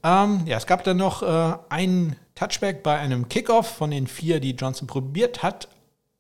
[0.05, 4.41] Ähm, ja, es gab dann noch äh, einen Touchback bei einem Kickoff von den vier,
[4.41, 5.69] die Johnson probiert hat.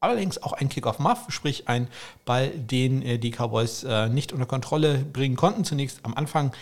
[0.00, 1.88] Allerdings auch ein Kickoff-Muff, sprich ein
[2.24, 5.64] Ball, den äh, die Cowboys äh, nicht unter Kontrolle bringen konnten.
[5.64, 6.52] Zunächst am Anfang.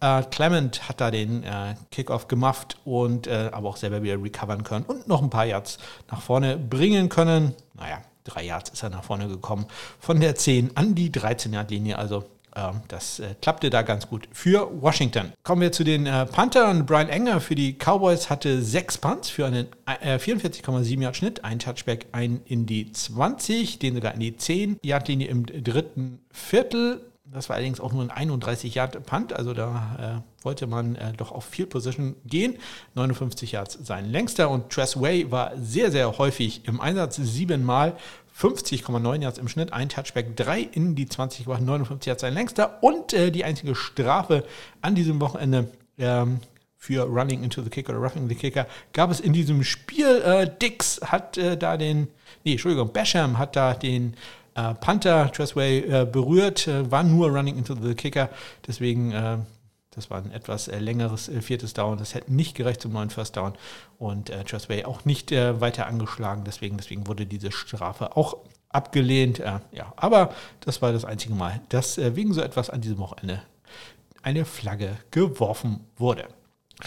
[0.00, 4.64] Äh, Clement hat da den äh, Kickoff gemufft und äh, aber auch selber wieder recovern
[4.64, 5.78] können und noch ein paar Yards
[6.10, 7.54] nach vorne bringen können.
[7.74, 8.00] Naja,
[8.32, 9.66] drei Yards ist er nach vorne gekommen.
[9.98, 12.24] Von der 10 an die 13-Yard-Linie, also
[12.56, 15.32] ähm, das äh, klappte da ganz gut für Washington.
[15.42, 16.86] Kommen wir zu den äh, Panthern.
[16.86, 21.58] Brian Enger für die Cowboys hatte sechs Punts für einen äh, 44,7 Yard Schnitt, ein
[21.58, 27.02] Touchback, ein in die 20, den sogar in die 10 Yard Linie im dritten Viertel.
[27.32, 31.12] Das war allerdings auch nur ein 31 Yard Punt, also da äh, wollte man äh,
[31.12, 32.56] doch auf Field Position gehen.
[32.96, 37.96] 59 Yards sein längster und Tress Way war sehr, sehr häufig im Einsatz, siebenmal
[38.40, 42.82] 50,9 Yards im Schnitt, ein Touchback, drei in die 20 gebracht, 59 Yards sein längster
[42.82, 44.44] und äh, die einzige Strafe
[44.80, 46.40] an diesem Wochenende ähm,
[46.76, 50.22] für Running into the Kicker oder Roughing the Kicker gab es in diesem Spiel.
[50.24, 52.08] Äh, Dix hat äh, da den,
[52.44, 54.14] nee, Entschuldigung, Basham hat da den
[54.54, 58.30] äh, Panther Tressway äh, berührt, äh, war nur Running into the Kicker,
[58.66, 59.12] deswegen
[59.90, 61.98] das war ein etwas äh, längeres äh, viertes Down.
[61.98, 63.54] Das hätte nicht gerecht zum neuen First Down.
[63.98, 66.44] Und äh, Trustway auch nicht äh, weiter angeschlagen.
[66.44, 68.36] Deswegen, deswegen wurde diese Strafe auch
[68.68, 69.40] abgelehnt.
[69.40, 72.98] Äh, ja, aber das war das einzige Mal, dass äh, wegen so etwas an diesem
[72.98, 73.42] Wochenende
[74.22, 76.28] eine Flagge geworfen wurde.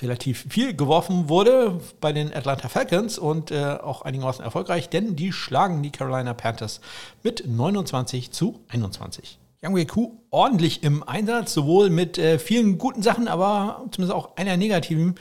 [0.01, 5.31] Relativ viel geworfen wurde bei den Atlanta Falcons und äh, auch einigermaßen erfolgreich, denn die
[5.31, 6.79] schlagen die Carolina Panthers
[7.21, 9.37] mit 29 zu 21.
[9.71, 14.58] Wei Ku ordentlich im Einsatz, sowohl mit äh, vielen guten Sachen, aber zumindest auch einer
[14.58, 15.15] negativen.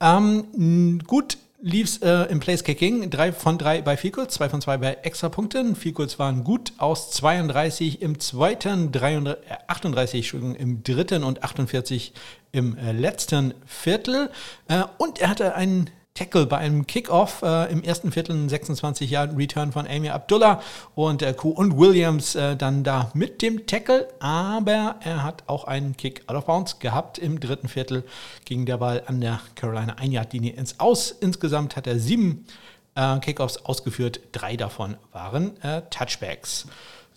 [0.00, 3.10] Ähm, gut lief es äh, im Place-Kicking.
[3.10, 5.74] Drei von drei bei Field zwei von zwei bei Extrapunkten.
[5.74, 12.12] Field waren gut aus 32 im zweiten, 33, äh, 38 im dritten und 48
[12.52, 14.30] im äh, letzten Viertel.
[14.68, 19.36] Äh, und er hatte einen Tackle bei einem Kickoff äh, im ersten Viertel, 26 Jahre
[19.36, 20.60] Return von Amy Abdullah
[20.96, 25.62] und äh, Kuh und Williams äh, dann da mit dem Tackle, aber er hat auch
[25.62, 28.02] einen Kick out of bounds gehabt im dritten Viertel,
[28.44, 31.12] ging der Ball an der Carolina Ein-Yard-Linie ins Aus.
[31.12, 32.46] Insgesamt hat er sieben
[32.96, 36.66] äh, Kickoffs ausgeführt, drei davon waren äh, Touchbacks.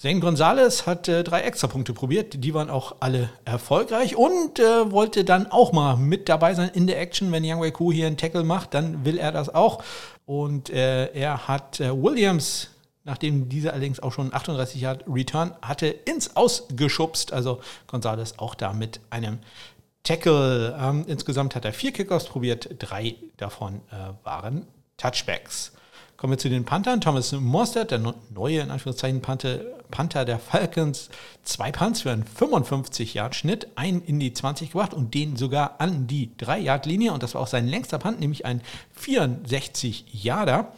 [0.02, 5.24] Zane Gonzalez hat äh, drei Extrapunkte probiert, die waren auch alle erfolgreich und äh, wollte
[5.24, 7.32] dann auch mal mit dabei sein in der Action.
[7.32, 9.84] Wenn Yang Wei Ku hier einen Tackle macht, dann will er das auch.
[10.26, 12.70] Und äh, er hat äh, Williams,
[13.04, 17.32] nachdem dieser allerdings auch schon 38 Jahre Return hatte, ins Ausgeschubst.
[17.32, 19.38] Also Gonzalez auch da mit einem
[20.02, 20.76] Tackle.
[20.82, 24.66] Ähm, insgesamt hat er vier Kickoffs probiert, drei davon äh, waren
[24.98, 25.74] Touchbacks.
[26.22, 27.02] Kommen wir zu den Panthern.
[27.02, 28.00] Thomas Mostert, der
[28.36, 29.58] neue, in Anführungszeichen, Panther,
[29.90, 31.10] Panther der Falcons.
[31.42, 36.30] Zwei Punts für einen 55-Yard-Schnitt, einen in die 20 gebracht und den sogar an die
[36.38, 37.12] 3-Yard-Linie.
[37.12, 38.62] Und das war auch sein längster Punt, nämlich ein
[39.04, 40.72] 64-Yarder.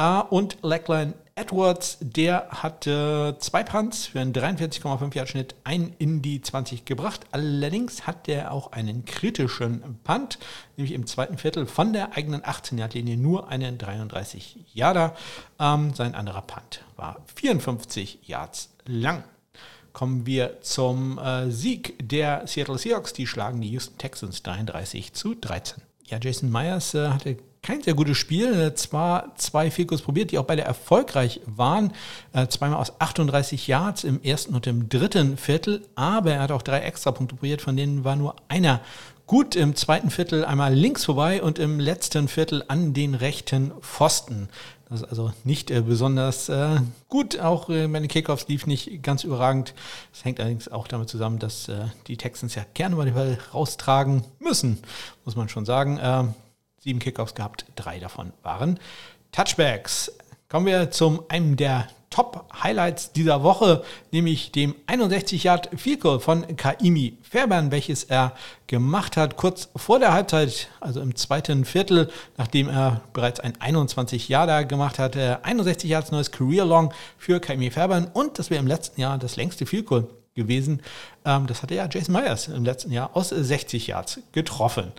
[0.00, 6.22] Uh, und Lackline Edwards, der hatte zwei Punts für einen 43,5 Yard Schnitt, einen in
[6.22, 7.22] die 20 gebracht.
[7.32, 10.38] Allerdings hat der auch einen kritischen Punt,
[10.76, 15.16] nämlich im zweiten Viertel von der eigenen 18 Yard Linie nur einen 33 Yarder.
[15.58, 19.24] Ähm, sein anderer Punt war 54 Yards lang.
[19.92, 23.12] Kommen wir zum äh, Sieg der Seattle Seahawks.
[23.12, 25.82] Die schlagen die Houston Texans 33 zu 13.
[26.06, 28.52] Ja, Jason Myers äh, hatte kein sehr gutes Spiel.
[28.54, 31.92] Äh, zwar zwei Fikus probiert, die auch beide erfolgreich waren.
[32.32, 35.82] Äh, zweimal aus 38 Yards im ersten und im dritten Viertel.
[35.96, 38.80] Aber er hat auch drei Extrapunkte probiert, von denen war nur einer
[39.26, 44.48] gut im zweiten Viertel einmal links vorbei und im letzten Viertel an den rechten Pfosten.
[44.90, 46.76] Das ist also nicht äh, besonders äh,
[47.08, 47.40] gut.
[47.40, 49.72] Auch äh, meine Kickoffs lief nicht ganz überragend.
[50.12, 53.38] Das hängt allerdings auch damit zusammen, dass äh, die Texans ja gerne mal den Ball
[53.54, 54.78] raustragen müssen,
[55.24, 55.98] muss man schon sagen.
[56.84, 58.78] Sieben Kickoffs gehabt, drei davon waren
[59.32, 60.12] Touchbacks.
[60.50, 66.58] Kommen wir zum einem der Top-Highlights dieser Woche, nämlich dem 61 Yard Field Goal von
[66.58, 68.34] Kaimi Fairbairn, welches er
[68.66, 74.28] gemacht hat kurz vor der Halbzeit, also im zweiten Viertel, nachdem er bereits ein 21
[74.28, 75.42] Yarder gemacht hatte.
[75.42, 79.36] 61 Yards neues Career Long für Kaimi Fairbairn und das wäre im letzten Jahr das
[79.36, 79.88] längste Field
[80.34, 80.82] gewesen.
[81.24, 84.92] Ähm, das hatte ja Jason Myers im letzten Jahr aus 60 Yards getroffen.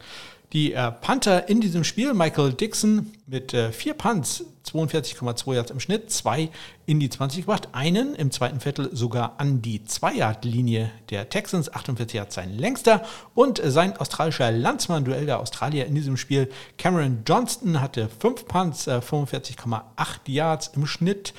[0.53, 5.79] Die äh, Panther in diesem Spiel, Michael Dixon mit äh, vier Punts, 42,2 Yards im
[5.79, 6.49] Schnitt, zwei
[6.85, 12.15] in die 20 gebracht, einen im zweiten Viertel sogar an die 2-Yard-Linie der Texans, 48
[12.15, 13.03] Yards sein längster
[13.33, 18.87] und sein australischer Landsmann, Duell der Australier in diesem Spiel, Cameron Johnston hatte fünf Punts,
[18.87, 19.81] äh, 45,8
[20.27, 21.33] Yards im Schnitt,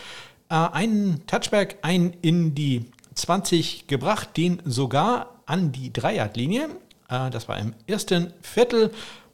[0.48, 7.48] äh, einen Touchback, einen in die 20 gebracht, den sogar an die 3-Yard-Linie äh, das
[7.48, 8.90] war im ersten Viertel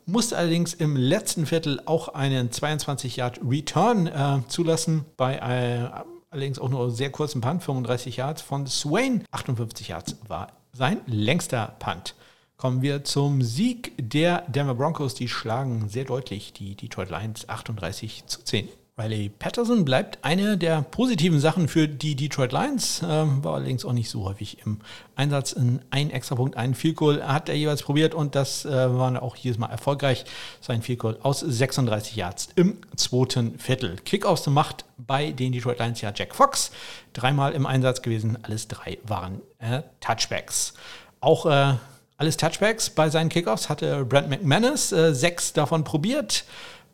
[0.06, 5.88] musste allerdings im letzten Viertel auch einen 22 Yard Return äh, zulassen bei äh,
[6.30, 9.24] allerdings auch nur sehr kurzen Punt, 35 Yards von Swain.
[9.30, 12.14] 58 Yards war sein längster Punt.
[12.56, 15.14] Kommen wir zum Sieg der Denver Broncos.
[15.14, 18.68] Die schlagen sehr deutlich die Detroit Lions 38 zu 10.
[18.98, 23.94] Riley Patterson bleibt eine der positiven Sachen für die Detroit Lions, ähm, war allerdings auch
[23.94, 24.80] nicht so häufig im
[25.16, 25.52] Einsatz.
[25.52, 29.34] In ein Extrapunkt, einen Field Goal hat er jeweils probiert und das äh, war auch
[29.36, 30.26] jedes Mal erfolgreich.
[30.60, 33.96] Sein Field Goal aus 36 Yards im zweiten Viertel.
[33.96, 36.70] Kickoffs macht bei den Detroit Lions ja Jack Fox.
[37.14, 40.74] Dreimal im Einsatz gewesen, alles drei waren äh, Touchbacks.
[41.20, 41.76] Auch äh,
[42.18, 46.44] alles Touchbacks bei seinen Kickoffs hatte Brent McManus, äh, sechs davon probiert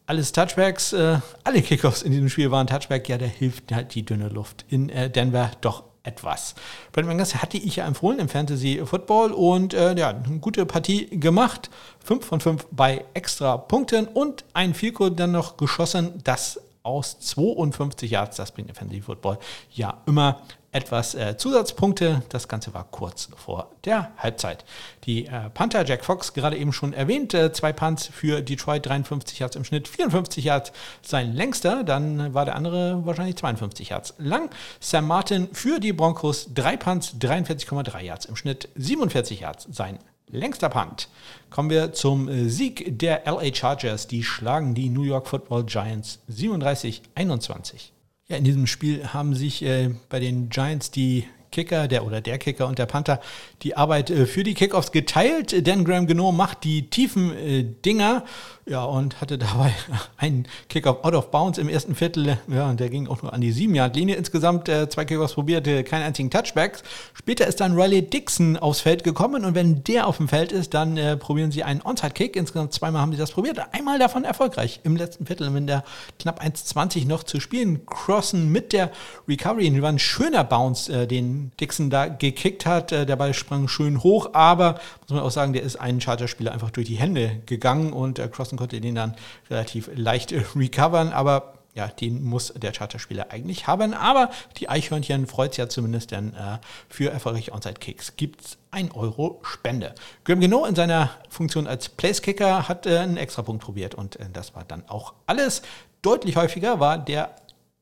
[0.08, 3.08] alles Touchbacks, äh, alle Kickoffs in diesem Spiel waren Touchback.
[3.10, 6.54] Ja, da hilft halt die dünne Luft in äh, Denver doch etwas.
[6.92, 11.08] Brent Mangas hatte ich ja empfohlen im Fantasy Football und äh, ja, eine gute Partie
[11.20, 11.68] gemacht.
[12.04, 18.10] 5 von 5 bei extra Punkten und ein Vielko dann noch geschossen, das aus 52
[18.10, 19.38] Yards, das bringt im Fantasy Football
[19.74, 20.40] ja immer
[20.72, 22.22] etwas äh, Zusatzpunkte.
[22.28, 24.64] Das Ganze war kurz vor der Halbzeit.
[25.04, 29.38] Die äh, Panther Jack Fox, gerade eben schon erwähnt, äh, zwei Punts für Detroit, 53
[29.38, 31.84] Yards im Schnitt, 54 Yards sein längster.
[31.84, 34.50] Dann war der andere wahrscheinlich 52 Yards lang.
[34.80, 39.98] Sam Martin für die Broncos, drei Punts, 43,3 Yards im Schnitt, 47 Yards sein
[40.30, 41.08] längster Punt.
[41.50, 44.06] Kommen wir zum äh, Sieg der LA Chargers.
[44.06, 47.90] Die schlagen die New York Football Giants 37-21.
[48.30, 52.36] Ja, in diesem Spiel haben sich äh, bei den Giants die Kicker, der oder der
[52.36, 53.22] Kicker und der Panther
[53.62, 55.66] die Arbeit äh, für die Kickoffs geteilt.
[55.66, 58.26] Dan Graham Geno macht die tiefen äh, Dinger
[58.68, 59.72] ja, und hatte dabei
[60.18, 62.38] einen Kickoff out of bounds im ersten Viertel.
[62.48, 64.16] Ja, und der ging auch nur an die 7-Yard-Linie.
[64.16, 66.82] Insgesamt äh, zwei Kickoffs probierte, keinen einzigen Touchback.
[67.14, 70.74] Später ist dann Riley Dixon aufs Feld gekommen und wenn der auf dem Feld ist,
[70.74, 72.36] dann äh, probieren sie einen Onside-Kick.
[72.36, 73.58] Insgesamt zweimal haben sie das probiert.
[73.72, 75.82] Einmal davon erfolgreich im letzten Viertel, wenn der
[76.18, 77.86] knapp 1,20 noch zu spielen.
[77.86, 78.90] Crossen mit der
[79.26, 79.70] Recovery.
[79.70, 82.92] Das war ein schöner Bounce, äh, den Dixon da gekickt hat.
[82.92, 86.52] Äh, der Ball sprang schön hoch, aber muss man auch sagen, der ist einen Charter-Spieler
[86.52, 89.14] einfach durch die Hände gegangen und äh, Crossen konnte den dann
[89.48, 93.94] relativ leicht äh, recovern, aber ja, den muss der Charterspieler eigentlich haben.
[93.94, 98.94] Aber die Eichhörnchen freut es ja zumindest, denn äh, für erfolgreiche Onside-Kicks gibt es 1
[98.94, 99.94] Euro Spende.
[100.24, 104.56] Graham Geno in seiner Funktion als Place-Kicker hat äh, einen Extrapunkt probiert und äh, das
[104.56, 105.62] war dann auch alles.
[106.02, 107.36] Deutlich häufiger war der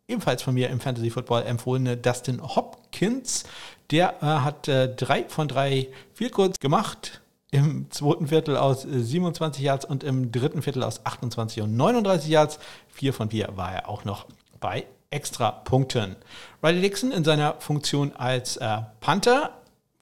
[0.09, 3.45] ebenfalls von mir im Fantasy Football empfohlene Dustin Hopkins.
[3.91, 7.23] Der äh, hat äh, drei von drei Field Goals gemacht
[7.57, 12.29] im zweiten Viertel aus 27 äh, Yards und im dritten Viertel aus 28 und 39
[12.29, 12.59] Yards.
[12.88, 14.27] Vier von vier war er auch noch
[14.61, 16.16] bei Extra-Punkten.
[16.62, 19.51] Riley Dixon in seiner Funktion als äh, Panther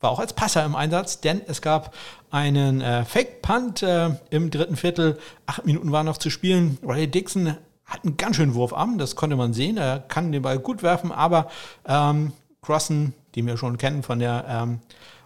[0.00, 1.94] war auch als Passer im Einsatz, denn es gab
[2.30, 5.18] einen äh, Fake-Punt äh, im dritten Viertel.
[5.46, 6.78] Acht Minuten waren noch zu spielen.
[6.82, 9.76] Riley Dixon hat einen ganz schönen Wurfarm, das konnte man sehen.
[9.76, 11.48] Er kann den Ball gut werfen, aber
[11.86, 14.80] ähm, Crossen, den wir schon kennen von der ähm,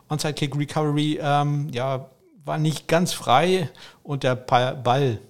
[0.08, 2.08] Onside Kick Recovery, ähm, ja,
[2.48, 3.70] war nicht ganz frei
[4.02, 5.20] und der Ball, Ball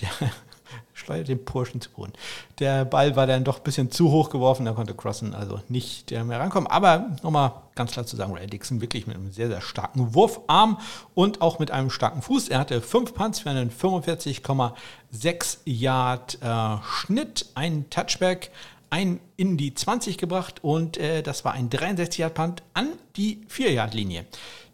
[0.00, 0.08] der
[0.94, 2.12] schleudert den Burschen zu Boden.
[2.58, 6.10] Der Ball war dann doch ein bisschen zu hoch geworfen, da konnte Crossen also nicht
[6.10, 6.66] mehr rankommen.
[6.68, 10.78] Aber nochmal ganz klar zu sagen, Ray Dixon wirklich mit einem sehr, sehr starken Wurfarm
[11.14, 12.48] und auch mit einem starken Fuß.
[12.48, 18.50] Er hatte fünf Punts für einen 45,6 Yard äh, Schnitt, einen Touchback,
[18.88, 23.42] ein in die 20 gebracht und äh, das war ein 63 Yard Punt an die
[23.48, 24.24] 4 Yard Linie.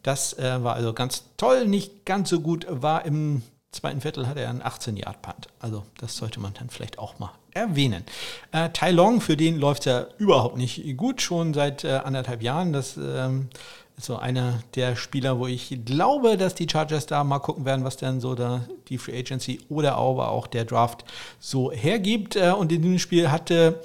[0.03, 4.37] Das äh, war also ganz toll, nicht ganz so gut war im zweiten Viertel hat
[4.37, 5.49] er einen 18 Yard Punt.
[5.59, 8.05] Also das sollte man dann vielleicht auch mal erwähnen.
[8.53, 12.43] Äh, Tai Long, für den läuft es ja überhaupt nicht gut, schon seit äh, anderthalb
[12.43, 12.73] Jahren.
[12.73, 13.49] Das ähm,
[13.97, 17.85] ist so einer der Spieler, wo ich glaube, dass die Chargers da mal gucken werden,
[17.85, 21.05] was denn so da die Free Agency oder aber auch der Draft
[21.41, 22.37] so hergibt.
[22.37, 23.81] Äh, und in diesem Spiel hatte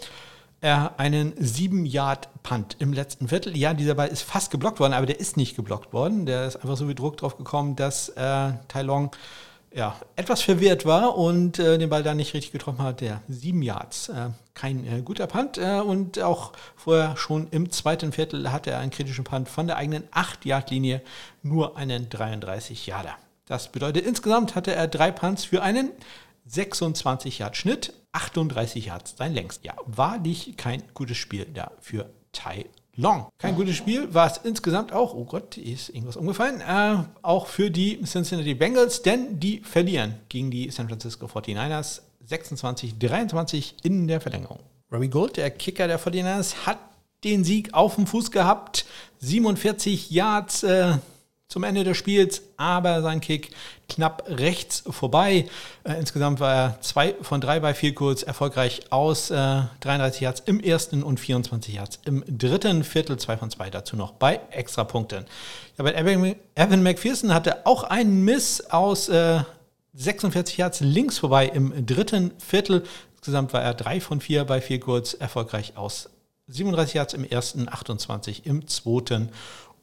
[0.61, 3.55] er einen 7-Yard-Punt im letzten Viertel.
[3.55, 6.25] Ja, dieser Ball ist fast geblockt worden, aber der ist nicht geblockt worden.
[6.25, 9.11] Der ist einfach so wie Druck drauf gekommen, dass äh, Tai Long
[9.73, 13.01] ja, etwas verwirrt war und äh, den Ball da nicht richtig getroffen hat.
[13.01, 14.09] Der 7 Yards.
[14.09, 15.57] Äh, kein äh, guter Punt.
[15.57, 19.77] Äh, und auch vorher schon im zweiten Viertel hatte er einen kritischen Punt von der
[19.77, 21.01] eigenen 8-Yard-Linie.
[21.43, 23.15] Nur einen 33 Yarder.
[23.45, 25.91] Das bedeutet, insgesamt hatte er drei Punts für einen
[26.47, 29.63] 26 Yard Schnitt, 38 Yards sein längst.
[29.63, 32.65] Ja, wahrlich kein gutes Spiel da für Tai
[32.99, 33.27] Long.
[33.37, 35.13] Kein gutes Spiel war es insgesamt auch.
[35.13, 36.61] Oh Gott, ist irgendwas umgefallen.
[36.61, 43.73] Äh, auch für die Cincinnati Bengals, denn die verlieren gegen die San Francisco 49ers 26-23
[43.83, 44.59] in der Verlängerung.
[44.91, 46.79] Robbie Gold, der Kicker der 49ers, hat
[47.23, 48.85] den Sieg auf dem Fuß gehabt.
[49.19, 50.63] 47 Yards.
[50.63, 50.97] Äh,
[51.49, 53.51] zum Ende des Spiels, aber sein Kick
[53.87, 55.47] knapp rechts vorbei.
[55.83, 59.31] Äh, insgesamt war er zwei von drei bei viel kurz erfolgreich aus.
[59.31, 63.95] Äh, 33 Yards im ersten und 24 Yards im dritten Viertel, zwei von zwei dazu
[63.95, 65.25] noch bei Extrapunkten.
[65.77, 69.41] Ja, bei Evan, Evan McPherson hatte auch einen Miss aus äh,
[69.93, 72.83] 46 Yards links vorbei im dritten Viertel.
[73.13, 76.09] Insgesamt war er 3 von 4 bei 4 kurz erfolgreich aus
[76.49, 79.29] 37 Yards im ersten, 28 im zweiten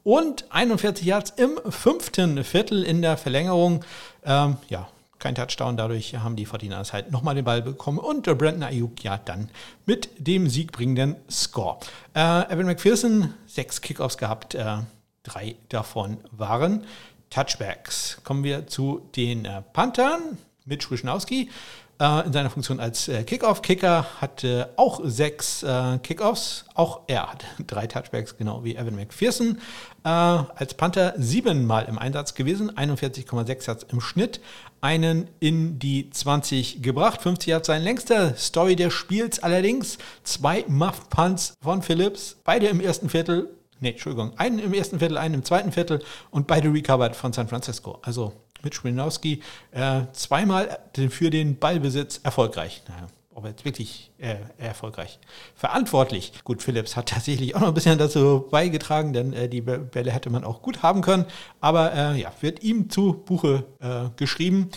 [0.05, 3.83] und 41 Yards im fünften Viertel in der Verlängerung.
[4.23, 4.87] Ähm, ja,
[5.17, 9.03] kein Touchdown, dadurch haben die 49ers halt nochmal den Ball bekommen und der Brandon Ayuk
[9.03, 9.49] ja dann
[9.87, 11.79] mit dem siegbringenden Score.
[12.13, 12.19] Äh,
[12.53, 14.77] Evan McPherson, sechs Kickoffs gehabt, äh,
[15.23, 16.85] drei davon waren
[17.31, 18.21] Touchbacks.
[18.23, 20.37] Kommen wir zu den äh, Panthern.
[20.65, 21.49] Mitch Wischnowski äh,
[21.97, 26.65] in seiner Funktion als äh, Kickoff-Kicker hatte auch sechs äh, Kickoffs.
[26.73, 29.59] Auch er hat drei Touchbacks, genau wie Evan McPherson.
[30.03, 34.41] Äh, als Panther siebenmal im Einsatz gewesen, 41,6 Yards im Schnitt.
[34.81, 39.97] Einen in die 20 gebracht, 50 Yards sein längster Story des Spiels allerdings.
[40.23, 43.49] Zwei Muff-Punts von Phillips, beide im ersten Viertel.
[43.79, 47.47] Nee, Entschuldigung, einen im ersten Viertel, einen im zweiten Viertel und beide recovered von San
[47.47, 47.99] Francisco.
[48.01, 48.33] Also
[48.65, 49.41] mit Schwinowski
[49.71, 52.81] äh, zweimal für den Ballbesitz erfolgreich.
[52.89, 55.19] Naja, ob jetzt wirklich äh, erfolgreich
[55.55, 56.31] verantwortlich.
[56.43, 60.29] Gut, Phillips hat tatsächlich auch noch ein bisschen dazu beigetragen, denn äh, die Bälle hätte
[60.29, 61.25] man auch gut haben können.
[61.61, 64.69] Aber äh, ja, wird ihm zu Buche äh, geschrieben.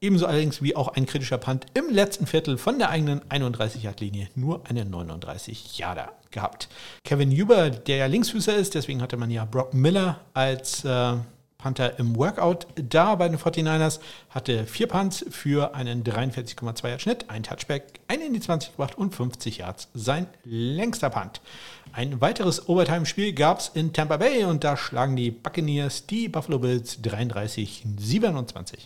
[0.00, 4.62] Ebenso allerdings wie auch ein kritischer Punt im letzten Viertel von der eigenen 31-Yard-Linie nur
[4.68, 6.68] eine 39 Yarder gehabt.
[7.04, 11.14] Kevin Huber, der ja Linksfüßer ist, deswegen hatte man ja Brock Miller als äh,
[11.60, 13.98] Panther im Workout da bei den 49ers,
[14.30, 18.96] hatte vier Punts für einen 43,2 Yard Schnitt, ein Touchback, einen in die 20 gebracht
[18.96, 21.40] und 50 Yards, sein längster Punt.
[21.92, 26.60] Ein weiteres Overtime-Spiel gab es in Tampa Bay und da schlagen die Buccaneers die Buffalo
[26.60, 28.76] Bills 33-27.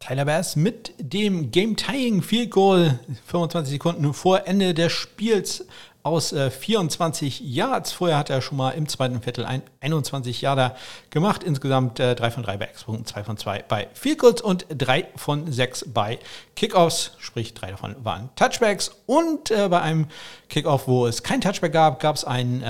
[0.00, 5.66] Tyler Bass mit dem Game-Tying Field Goal 25 Sekunden vor Ende des Spiels
[6.02, 7.92] aus äh, 24 Yards.
[7.92, 10.76] Vorher hat er schon mal im zweiten Viertel ein 21 Yarder
[11.10, 11.42] gemacht.
[11.42, 15.08] Insgesamt äh, 3 von 3 bei Expunkten, 2 von 2 bei Field Goals und 3
[15.16, 16.18] von 6 bei
[16.56, 17.12] Kickoffs.
[17.18, 18.90] Sprich, 3 davon waren Touchbacks.
[19.06, 20.08] Und äh, bei einem
[20.48, 22.62] Kickoff, wo es kein Touchback gab, gab es einen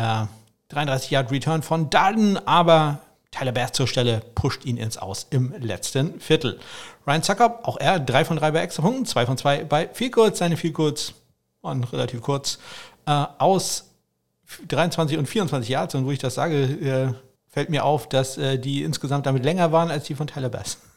[0.68, 3.00] 33 Yard Return von Darden, aber
[3.32, 6.60] Tyler Bass zur Stelle pusht ihn ins Aus im letzten Viertel.
[7.06, 10.38] Ryan Zucker, auch er 3 von 3 bei Extrapunkten, 2 von 2 bei Field Goals.
[10.38, 11.14] Seine Field Goals
[11.62, 12.58] waren relativ kurz
[13.06, 13.90] äh, aus
[14.68, 15.94] 23 und 24 Yards.
[15.94, 17.12] Und wo ich das sage, äh,
[17.48, 20.78] fällt mir auf, dass äh, die insgesamt damit länger waren als die von Tyler Bass.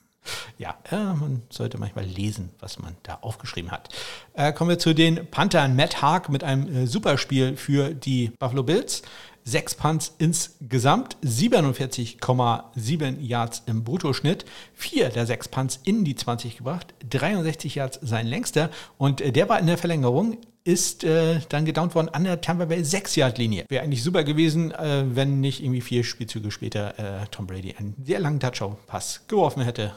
[0.58, 3.90] Ja, äh, man sollte manchmal lesen, was man da aufgeschrieben hat.
[4.34, 5.76] Äh, kommen wir zu den Panthern.
[5.76, 9.04] Matt Haag mit einem äh, Superspiel für die Buffalo Bills.
[9.48, 14.44] Sechs Punts insgesamt, 47,7 Yards im Bruttoschnitt.
[14.74, 18.72] Vier der sechs Punts in die 20 gebracht, 63 Yards sein längster.
[18.98, 22.66] Und äh, der war in der Verlängerung ist äh, dann gedownt worden an der Tampa
[22.66, 23.66] Bay 6-Yard-Linie.
[23.70, 27.96] Wäre eigentlich super gewesen, äh, wenn nicht irgendwie vier Spielzüge später äh, Tom Brady einen
[28.04, 29.94] sehr langen Touchdown-Pass geworfen hätte.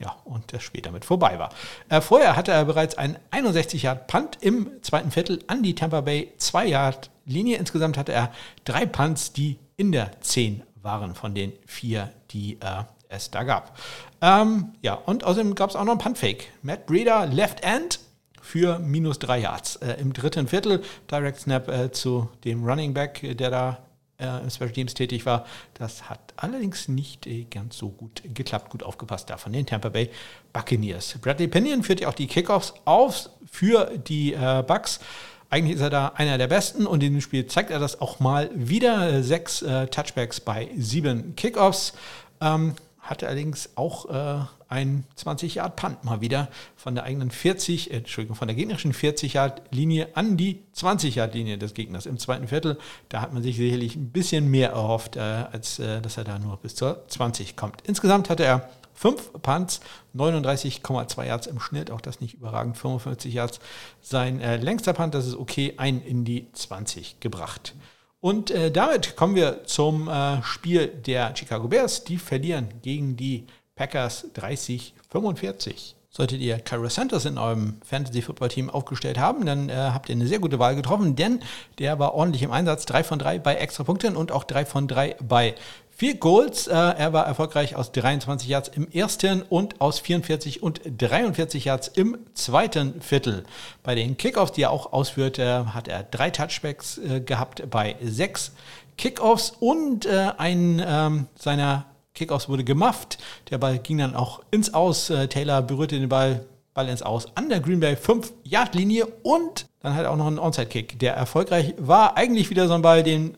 [0.00, 1.50] Ja, und das Spiel damit vorbei war.
[1.90, 7.58] Äh, vorher hatte er bereits einen 61-Yard-Punt im zweiten Viertel an die Tampa Bay 2-Yard-Linie.
[7.58, 8.32] Insgesamt hatte er
[8.64, 13.76] drei Punts, die in der 10 waren von den vier, die äh, es da gab.
[14.22, 16.48] Ähm, ja, und außerdem gab es auch noch einen Punt-Fake.
[16.62, 18.00] Matt Breeder, Left End,
[18.40, 19.76] für minus drei Yards.
[19.76, 23.78] Äh, Im dritten Viertel Direct Snap äh, zu dem Running Back, der da
[24.20, 25.46] äh, im Special Teams tätig war.
[25.74, 29.88] Das hat allerdings nicht äh, ganz so gut geklappt, gut aufgepasst da von den Tampa
[29.88, 30.10] Bay
[30.52, 31.18] Buccaneers.
[31.20, 35.00] Bradley Pinion führt ja auch die Kickoffs auf für die äh, Bucks.
[35.48, 38.20] Eigentlich ist er da einer der Besten und in dem Spiel zeigt er das auch
[38.20, 39.22] mal wieder.
[39.22, 41.94] Sechs äh, Touchbacks bei sieben Kickoffs.
[42.40, 48.48] Ähm, hatte allerdings auch ein 20-Yard-Punt mal wieder von der eigenen 40, äh, Entschuldigung, von
[48.48, 52.78] der gegnerischen 40-Yard-Linie an die 20-Yard-Linie des Gegners im zweiten Viertel.
[53.08, 56.38] Da hat man sich sicherlich ein bisschen mehr erhofft, äh, als äh, dass er da
[56.38, 57.82] nur bis zur 20 kommt.
[57.84, 59.80] Insgesamt hatte er fünf Punts,
[60.14, 63.58] 39,2 Yards im Schnitt, auch das nicht überragend, 55 Yards.
[64.00, 67.74] Sein äh, längster Punt, das ist okay, ein in die 20 gebracht.
[68.20, 72.04] Und äh, damit kommen wir zum äh, Spiel der Chicago Bears.
[72.04, 73.46] Die verlieren gegen die
[73.80, 75.94] Packers 30-45.
[76.10, 80.38] Solltet ihr Kyra Sanders in eurem Fantasy-Football-Team aufgestellt haben, dann äh, habt ihr eine sehr
[80.38, 81.40] gute Wahl getroffen, denn
[81.78, 82.84] der war ordentlich im Einsatz.
[82.84, 85.54] 3 von 3 bei Extrapunkten und auch 3 von 3 bei
[85.88, 86.66] Vier Goals.
[86.66, 91.88] Äh, er war erfolgreich aus 23 Yards im ersten und aus 44 und 43 Yards
[91.88, 93.44] im zweiten Viertel.
[93.82, 98.52] Bei den Kickoffs, die er auch ausführte, hat er drei Touchbacks äh, gehabt bei sechs
[98.98, 101.86] Kickoffs und äh, ein ähm, seiner
[102.20, 103.18] Kickoffs wurde gemufft.
[103.50, 105.10] Der Ball ging dann auch ins Aus.
[105.10, 106.44] Äh, Taylor berührte den Ball,
[106.74, 110.38] Ball ins Aus an der Green Bay 5-Yard-Linie und dann hat er auch noch einen
[110.38, 112.16] Onside-Kick, der erfolgreich war.
[112.18, 113.36] Eigentlich wieder so ein Ball, den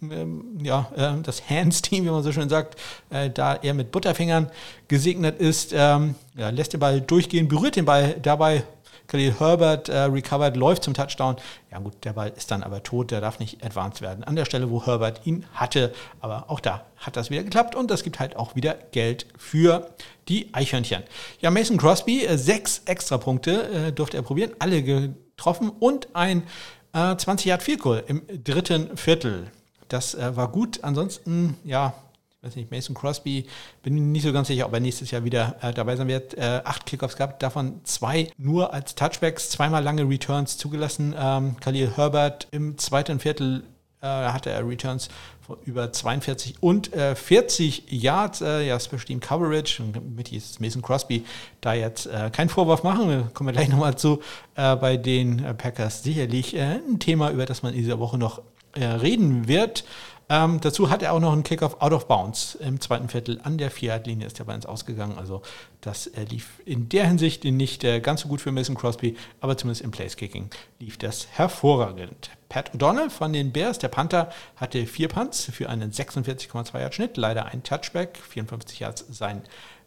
[0.00, 2.80] ähm, ja, äh, das Hands-Team, wie man so schön sagt,
[3.10, 4.50] äh, da er mit Butterfingern
[4.88, 8.64] gesegnet ist, ähm, lässt den Ball durchgehen, berührt den Ball dabei
[9.06, 11.36] Khalil Herbert äh, recovered, läuft zum Touchdown.
[11.70, 14.24] Ja gut, der Ball ist dann aber tot, der darf nicht advanced werden.
[14.24, 15.92] An der Stelle, wo Herbert ihn hatte.
[16.20, 19.90] Aber auch da hat das wieder geklappt und das gibt halt auch wieder Geld für
[20.28, 21.02] die Eichhörnchen.
[21.40, 26.44] Ja, Mason Crosby, äh, sechs Extrapunkte äh, durfte er probieren, alle getroffen und ein
[26.92, 29.50] äh, 20 Yard Field Goal im dritten Viertel.
[29.88, 30.80] Das äh, war gut.
[30.82, 31.94] Ansonsten, ja,
[32.42, 33.46] weiß nicht, Mason Crosby,
[33.84, 36.34] bin nicht so ganz sicher, ob er nächstes Jahr wieder äh, dabei sein wird.
[36.34, 41.14] Äh, acht Kickoffs gehabt, davon zwei nur als Touchbacks, zweimal lange Returns zugelassen.
[41.16, 43.62] Ähm, Khalil Herbert im zweiten Viertel
[44.00, 45.08] äh, hatte er Returns
[45.40, 49.80] von über 42 und äh, 40 Yards, äh, ja, Special Team Coverage.
[49.80, 51.24] Und mit ist Mason Crosby
[51.60, 53.32] da jetzt äh, keinen Vorwurf machen.
[53.34, 54.20] Kommen wir gleich nochmal zu.
[54.56, 58.18] Äh, bei den äh, Packers sicherlich äh, ein Thema, über das man in dieser Woche
[58.18, 58.42] noch
[58.74, 59.84] reden wird.
[60.28, 63.58] Ähm, dazu hat er auch noch einen Kickoff out of bounds im zweiten Viertel an
[63.58, 65.18] der Viererlinie ist der bei uns ausgegangen.
[65.18, 65.42] Also
[65.80, 69.56] das äh, lief in der Hinsicht nicht äh, ganz so gut für Mason Crosby, aber
[69.56, 72.30] zumindest im Place-Kicking lief das hervorragend.
[72.48, 77.16] Pat O'Donnell von den Bears, der Panther, hatte vier Punts für einen 46,2 Yard Schnitt,
[77.16, 79.42] leider ein Touchback, 54 Yards sein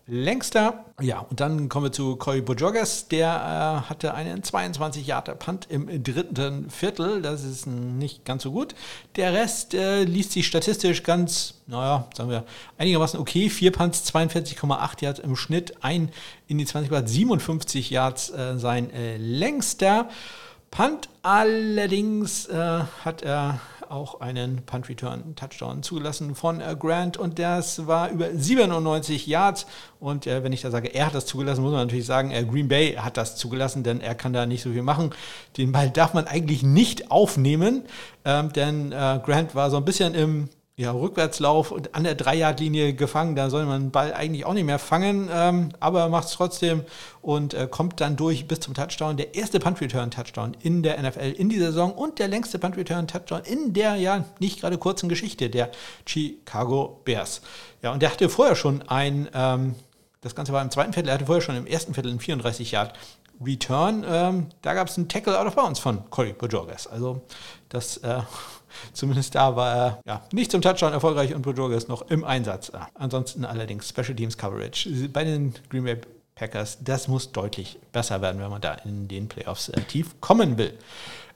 [0.08, 0.86] längster.
[1.02, 3.08] Ja, und dann kommen wir zu Cory Bojogas.
[3.08, 7.22] Der äh, hatte einen 22 Yard Punt im dritten Viertel.
[7.22, 8.76] Das ist nicht ganz so gut.
[9.16, 12.46] Der Rest äh, liest sich statistisch ganz, naja, sagen wir,
[12.78, 13.50] einigermaßen okay.
[13.50, 15.74] Vier Punts, 42,8 Yards im Schnitt.
[15.82, 16.12] Ein
[16.48, 20.10] in die 20 Yard, 57 Yards äh, sein äh, längster.
[20.70, 23.60] Punt allerdings äh, hat er
[23.90, 29.66] auch einen Punt Return Touchdown zugelassen von äh, Grant und das war über 97 Yards.
[30.00, 32.44] Und äh, wenn ich da sage, er hat das zugelassen, muss man natürlich sagen, äh,
[32.44, 35.12] Green Bay hat das zugelassen, denn er kann da nicht so viel machen.
[35.58, 37.84] Den Ball darf man eigentlich nicht aufnehmen,
[38.24, 42.94] ähm, denn äh, Grant war so ein bisschen im ja, Rückwärtslauf und an der Dreijagdlinie
[42.94, 43.38] gefangen.
[43.38, 46.84] Da soll man den Ball eigentlich auch nicht mehr fangen, ähm, aber macht es trotzdem
[47.22, 49.16] und äh, kommt dann durch bis zum Touchdown.
[49.16, 53.96] Der erste Punt-Return-Touchdown in der NFL in dieser Saison und der längste Punt-Return-Touchdown in der
[53.96, 55.72] ja nicht gerade kurzen Geschichte der
[56.06, 57.42] Chicago Bears.
[57.82, 59.76] Ja, und der hatte vorher schon ein, ähm,
[60.20, 62.72] das Ganze war im zweiten Viertel, er hatte vorher schon im ersten Viertel einen 34
[62.72, 62.94] Yard
[63.42, 64.06] Return.
[64.06, 66.88] Ähm, da gab es einen Tackle out of bounds von Corey Bojorges.
[66.88, 67.22] Also
[67.70, 68.20] das äh,
[68.94, 72.72] Zumindest da war er ja, nicht zum Touchdown erfolgreich und Bojorges noch im Einsatz.
[72.94, 75.98] Ansonsten allerdings Special Teams Coverage bei den Green Bay
[76.36, 80.58] Packers, das muss deutlich besser werden, wenn man da in den Playoffs äh, tief kommen
[80.58, 80.74] will.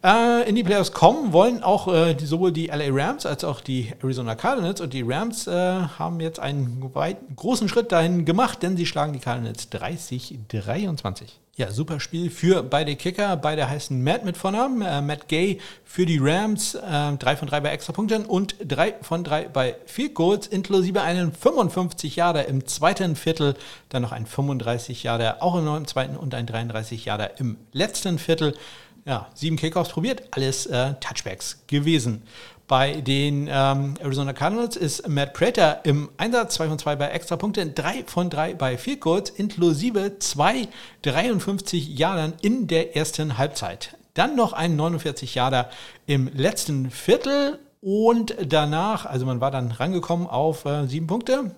[0.03, 3.61] Äh, in die Playoffs kommen wollen auch äh, die, sowohl die LA Rams als auch
[3.61, 8.61] die Arizona Cardinals und die Rams äh, haben jetzt einen weit, großen Schritt dahin gemacht,
[8.61, 11.31] denn sie schlagen die Cardinals 30-23.
[11.59, 13.35] Ja, super Spiel für beide Kicker.
[13.35, 14.81] Beide heißen Matt mit Vornamen.
[14.81, 16.73] Äh, Matt Gay für die Rams.
[16.73, 21.33] Äh, drei von drei bei Extrapunkten und drei von drei bei Field Goals, inklusive einen
[21.33, 23.55] 55 Jahre im zweiten Viertel.
[23.89, 28.55] Dann noch ein 35 Jahre auch im zweiten und ein 33 Jahre im letzten Viertel.
[29.03, 32.23] Ja, sieben Kickoffs probiert, alles äh, Touchbacks gewesen.
[32.69, 37.73] Bei den ähm, Arizona Cardinals ist Matt Prater im Einsatz, 2 von 2 bei Extrapunkten,
[37.73, 40.67] 3 von 3 bei Field Goals, inklusive 2
[41.01, 43.97] 53 Jahren in der ersten Halbzeit.
[44.13, 45.65] Dann noch ein 49 Jahre
[46.05, 51.55] im letzten Viertel und danach, also man war dann rangekommen auf äh, sieben Punkte,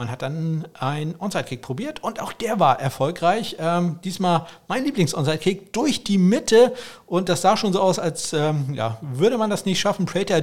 [0.00, 3.56] man hat dann einen Onside-Kick probiert und auch der war erfolgreich.
[3.58, 6.72] Ähm, diesmal mein Lieblings-Onside-Kick durch die Mitte
[7.04, 10.06] und das sah schon so aus, als ähm, ja, würde man das nicht schaffen.
[10.06, 10.40] Prater,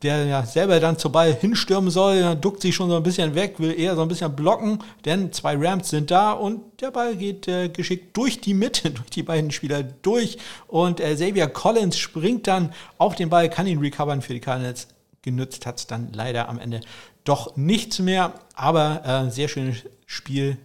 [0.00, 3.56] der ja selber dann zur Ball hinstürmen soll, duckt sich schon so ein bisschen weg,
[3.60, 7.46] will eher so ein bisschen blocken, denn zwei Rams sind da und der Ball geht
[7.48, 10.38] äh, geschickt durch die Mitte, durch die beiden Spieler durch
[10.68, 14.88] und äh, Xavier Collins springt dann auf den Ball, kann ihn recovern für die Cardinals
[15.26, 16.80] genützt hat es dann leider am Ende
[17.28, 18.32] doch nichts mehr.
[18.54, 20.56] Aber äh, sehr schönes Spiel,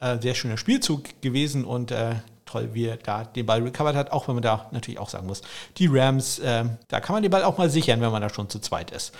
[0.00, 2.16] äh, sehr schöner Spielzug gewesen und äh,
[2.48, 4.10] toll, wie er da den Ball recovered hat.
[4.10, 5.42] Auch wenn man da natürlich auch sagen muss,
[5.76, 8.48] die Rams, äh, da kann man den Ball auch mal sichern, wenn man da schon
[8.48, 9.14] zu zweit ist.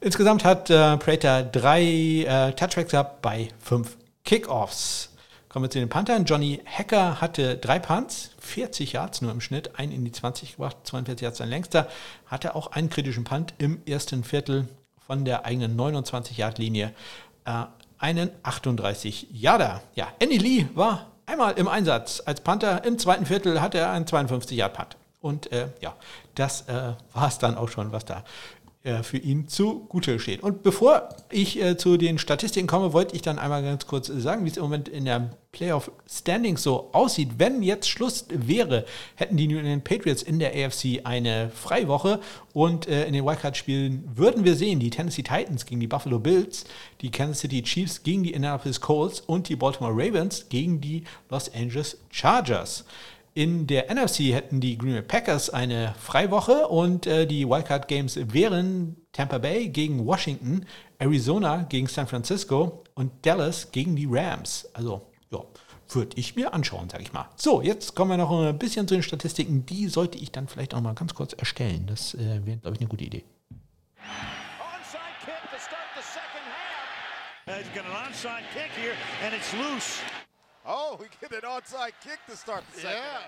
[0.00, 5.10] Insgesamt hat äh, Prater drei äh, Touchbacks gehabt bei fünf Kickoffs.
[5.48, 6.24] Kommen wir zu den Panthern.
[6.24, 10.76] Johnny Hacker hatte drei Punts, 40 Yards nur im Schnitt, einen in die 20 gebracht,
[10.82, 11.88] 42 Yards sein längster.
[12.26, 14.68] Hatte auch einen kritischen Punt im ersten Viertel
[15.14, 16.92] von der eigenen 29-Yard-Linie.
[17.44, 17.64] Äh,
[17.98, 19.80] einen 38 Yarder.
[19.94, 22.84] Ja, Andy Lee war einmal im Einsatz als Panther.
[22.84, 24.96] Im zweiten Viertel hatte er einen 52 Yard Punt.
[25.20, 25.94] Und äh, ja,
[26.34, 28.24] das äh, war es dann auch schon, was da
[29.02, 30.42] für ihn zugute steht.
[30.42, 34.44] Und bevor ich äh, zu den Statistiken komme, wollte ich dann einmal ganz kurz sagen,
[34.44, 37.30] wie es im Moment in der Playoff Standings so aussieht.
[37.38, 42.20] Wenn jetzt Schluss wäre, hätten die New England Patriots in der AFC eine Freiwoche
[42.52, 46.64] und äh, in den Wildcard-Spielen würden wir sehen, die Tennessee Titans gegen die Buffalo Bills,
[47.00, 51.50] die Kansas City Chiefs gegen die Indianapolis Colts und die Baltimore Ravens gegen die Los
[51.54, 52.84] Angeles Chargers.
[53.36, 58.16] In der NFC hätten die Green Bay Packers eine Freiwoche und äh, die Wildcard Games
[58.32, 60.64] wären Tampa Bay gegen Washington,
[61.00, 64.68] Arizona gegen San Francisco und Dallas gegen die Rams.
[64.72, 65.40] Also, ja,
[65.88, 67.28] würde ich mir anschauen, sage ich mal.
[67.34, 69.66] So, jetzt kommen wir noch ein bisschen zu den Statistiken.
[69.66, 71.86] Die sollte ich dann vielleicht auch mal ganz kurz erstellen.
[71.88, 73.24] Das äh, wäre, glaube ich, eine gute Idee.
[77.46, 79.64] He's got onside kick here, and it's loose.
[79.66, 80.23] Oh, we get an onside kick to start the second.
[82.82, 83.20] Yeah.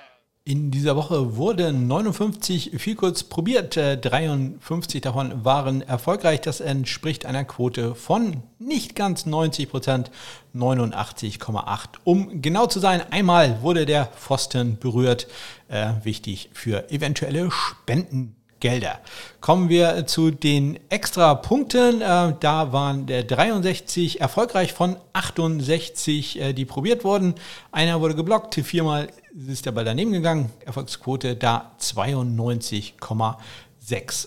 [0.48, 6.40] In dieser Woche wurden 59 viel kurz probiert, 53 davon waren erfolgreich.
[6.40, 10.12] Das entspricht einer Quote von nicht ganz 90 Prozent,
[10.54, 11.88] 89,8.
[12.04, 15.26] Um genau zu sein, einmal wurde der Pfosten berührt,
[15.66, 18.36] äh, wichtig für eventuelle Spenden.
[18.60, 19.00] Gelder.
[19.40, 22.00] Kommen wir zu den extra Punkten.
[22.00, 27.34] Äh, da waren der 63 erfolgreich von 68, äh, die probiert wurden.
[27.70, 29.08] Einer wurde geblockt, viermal
[29.46, 30.50] ist der Ball daneben gegangen.
[30.64, 32.96] Erfolgsquote da 92,6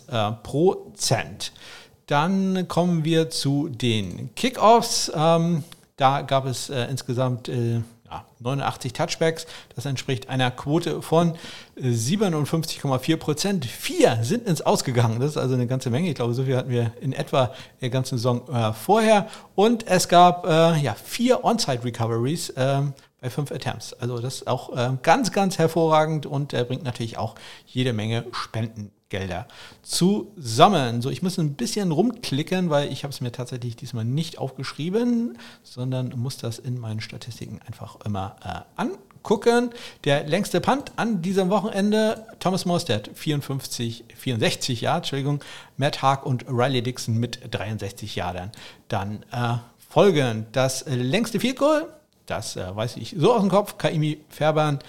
[0.07, 1.51] äh, Prozent.
[2.05, 5.11] Dann kommen wir zu den Kickoffs.
[5.15, 5.63] Ähm,
[5.95, 7.49] da gab es insgesamt
[8.39, 9.45] 89 Touchbacks.
[9.75, 11.35] Das entspricht einer Quote von
[11.79, 13.65] 57,4 Prozent.
[13.65, 15.19] Vier sind ins Ausgegangen.
[15.19, 16.09] Das ist also eine ganze Menge.
[16.09, 19.27] Ich glaube, so viel hatten wir in etwa der ganzen Saison äh, vorher.
[19.55, 22.81] Und es gab äh, ja, vier On-Site Recoveries äh,
[23.21, 23.93] bei fünf Attempts.
[23.93, 27.35] Also das ist auch äh, ganz, ganz hervorragend und bringt natürlich auch
[27.65, 29.47] jede Menge Spenden Gelder
[29.81, 31.01] zusammen.
[31.01, 35.37] So, ich muss ein bisschen rumklicken, weil ich habe es mir tatsächlich diesmal nicht aufgeschrieben,
[35.63, 39.71] sondern muss das in meinen Statistiken einfach immer äh, angucken.
[40.03, 45.43] Der längste Punt an diesem Wochenende, Thomas Morstead, 54, 64 Jahre, Entschuldigung,
[45.77, 48.51] Matt Haag und Riley Dixon mit 63 Jahren.
[48.87, 49.57] Dann äh,
[49.89, 51.87] folgen das längste Field Goal,
[52.27, 54.79] das äh, weiß ich so aus dem Kopf, Kaimi Färbern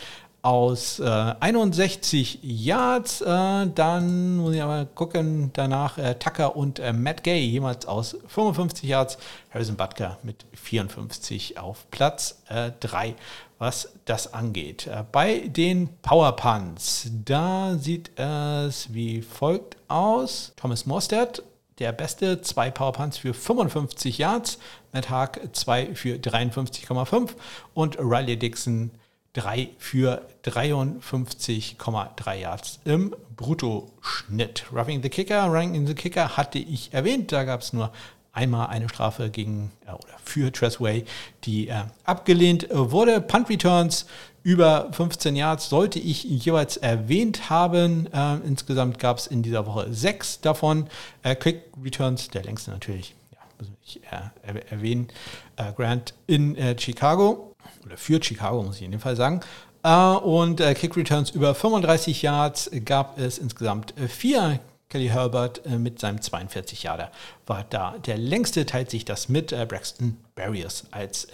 [0.43, 3.21] aus äh, 61 Yards.
[3.21, 8.17] Äh, dann muss ich aber gucken, danach äh, Tucker und äh, Matt Gay, jemals aus
[8.27, 9.19] 55 Yards.
[9.53, 13.15] Harrison Butker mit 54 auf Platz 3, äh,
[13.59, 14.87] was das angeht.
[14.87, 20.53] Äh, bei den Power Punts, da sieht es wie folgt aus.
[20.57, 21.43] Thomas Morstead
[21.81, 24.59] der beste, zwei Powerpunts für 55 Yards,
[24.93, 27.31] Matt Haag zwei für 53,5
[27.75, 28.91] und Riley Dixon
[29.35, 34.65] 3 für 53,3 Yards im Bruttoschnitt.
[34.73, 37.31] Roughing the Kicker, Running the Kicker hatte ich erwähnt.
[37.31, 37.93] Da gab es nur
[38.33, 41.05] einmal eine Strafe gegen äh, oder für Tressway,
[41.45, 43.21] die äh, abgelehnt wurde.
[43.21, 44.07] Punt Returns
[44.43, 48.09] über 15 Yards sollte ich jeweils erwähnt haben.
[48.13, 50.89] Äh, insgesamt gab es in dieser Woche sechs davon.
[51.23, 55.09] Äh, Quick Returns, der längste natürlich, ja, muss ich äh, erwähnen.
[55.57, 57.50] Äh, Grant in Chicago
[57.85, 59.41] oder für Chicago, muss ich in dem Fall sagen.
[59.83, 64.61] Äh, und äh, Kick Returns über 35 Yards gab es insgesamt äh, vier.
[64.89, 67.13] Kelly Herbert mit seinem 42 Yarder
[67.47, 67.95] war da.
[68.07, 71.29] Der längste teilt sich das mit Braxton Barriers als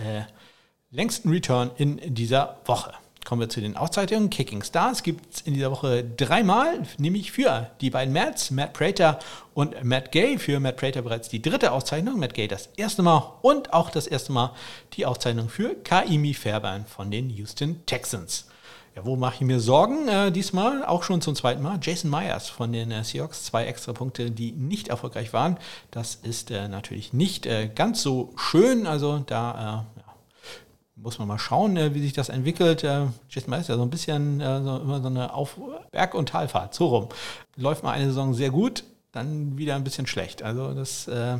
[0.91, 2.93] längsten Return in dieser Woche.
[3.27, 4.31] Kommen wir zu den Auszeichnungen.
[4.31, 9.18] Kicking Stars gibt es in dieser Woche dreimal, nämlich für die beiden Mats, Matt Prater
[9.53, 10.39] und Matt Gay.
[10.39, 14.07] Für Matt Prater bereits die dritte Auszeichnung, Matt Gay das erste Mal und auch das
[14.07, 14.55] erste Mal
[14.93, 18.47] die Auszeichnung für Kaimi Fairbairn von den Houston Texans.
[18.95, 20.07] Ja, wo mache ich mir Sorgen?
[20.07, 21.81] Äh, diesmal auch schon zum zweiten Mal.
[21.83, 25.59] Jason Myers von den äh, Seahawks, zwei extra Punkte, die nicht erfolgreich waren.
[25.91, 28.87] Das ist äh, natürlich nicht äh, ganz so schön.
[28.87, 30.06] Also da äh,
[30.97, 32.83] muss man mal schauen, äh, wie sich das entwickelt.
[32.83, 35.59] Äh, Jason Myers ist ja so ein bisschen äh, so, immer so eine Auf
[35.93, 37.09] Berg- und Talfahrt, so rum.
[37.57, 40.43] Läuft mal eine Saison sehr gut, dann wieder ein bisschen schlecht.
[40.43, 41.39] Also das, äh,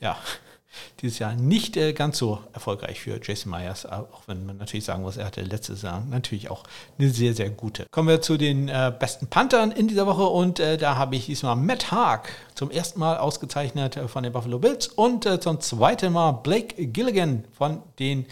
[0.00, 0.18] ja,
[1.00, 5.02] dieses Jahr nicht äh, ganz so erfolgreich für Jason Myers, auch wenn man natürlich sagen
[5.02, 6.64] muss, er hatte letzte Saison natürlich auch
[6.98, 7.86] eine sehr, sehr gute.
[7.90, 11.26] Kommen wir zu den äh, besten Panthern in dieser Woche und äh, da habe ich
[11.26, 16.32] diesmal Matt Haag zum ersten Mal ausgezeichnet von den Buffalo Bills und zum zweiten Mal
[16.32, 18.26] Blake Gilligan von den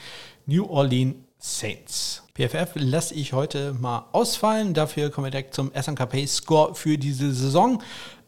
[0.47, 2.22] New Orleans Saints.
[2.34, 4.74] PFF lasse ich heute mal ausfallen.
[4.74, 7.82] Dafür kommen wir direkt zum SNKP-Score für diese Saison.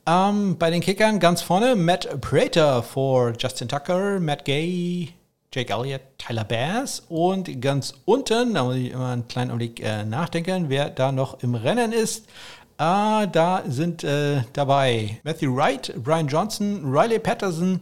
[0.07, 5.15] Ähm, bei den Kickern ganz vorne Matt Prater vor Justin Tucker, Matt Gay,
[5.55, 10.05] Jake Elliott, Tyler Bass und ganz unten, da muss ich immer einen kleinen Augenblick äh,
[10.05, 12.27] nachdenken, wer da noch im Rennen ist.
[12.77, 17.81] Ah, da sind äh, dabei Matthew Wright, Brian Johnson, Riley Patterson,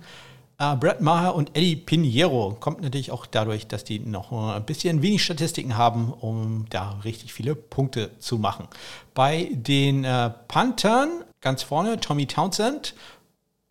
[0.62, 5.02] Uh, Brett Maher und Eddie Pinheiro kommt natürlich auch dadurch, dass die noch ein bisschen
[5.02, 8.68] wenig Statistiken haben, um da richtig viele Punkte zu machen.
[9.12, 12.94] Bei den äh, Panthern ganz vorne Tommy Townsend,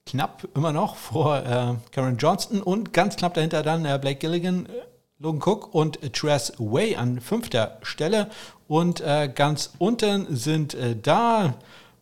[0.05, 4.67] knapp immer noch vor äh, Karen Johnston und ganz knapp dahinter dann äh, Blake Gilligan.
[5.17, 8.31] Logan Cook und Tress Way an fünfter Stelle.
[8.67, 11.53] Und äh, ganz unten sind äh, da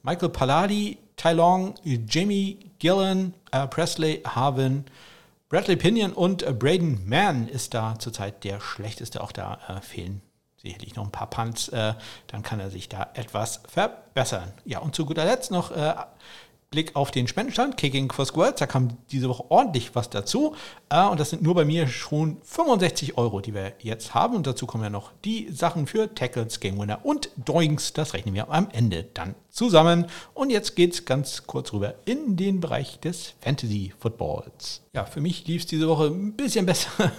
[0.03, 4.85] Michael Palladi, Tai Long, Jamie Gillen, äh, Presley Harvin,
[5.49, 9.21] Bradley Pinion und äh, Braden Mann ist da zurzeit der schlechteste.
[9.21, 10.21] Auch da äh, fehlen
[10.57, 11.69] sicherlich noch ein paar Punts.
[11.69, 11.93] Äh,
[12.27, 14.53] dann kann er sich da etwas verbessern.
[14.65, 15.93] Ja, und zu guter Letzt noch äh,
[16.71, 20.53] Blick auf den Spendenstand, Kicking for Squirts, da kam diese Woche ordentlich was dazu.
[20.89, 24.35] Äh, und das sind nur bei mir schon 65 Euro, die wir jetzt haben.
[24.35, 27.93] Und dazu kommen ja noch die Sachen für Tackles, Game Winner und Doings.
[27.93, 30.05] Das rechnen wir am Ende dann zusammen.
[30.35, 34.83] Und jetzt geht es ganz kurz rüber in den Bereich des Fantasy Footballs.
[34.93, 37.11] Ja, für mich lief es diese Woche ein bisschen besser.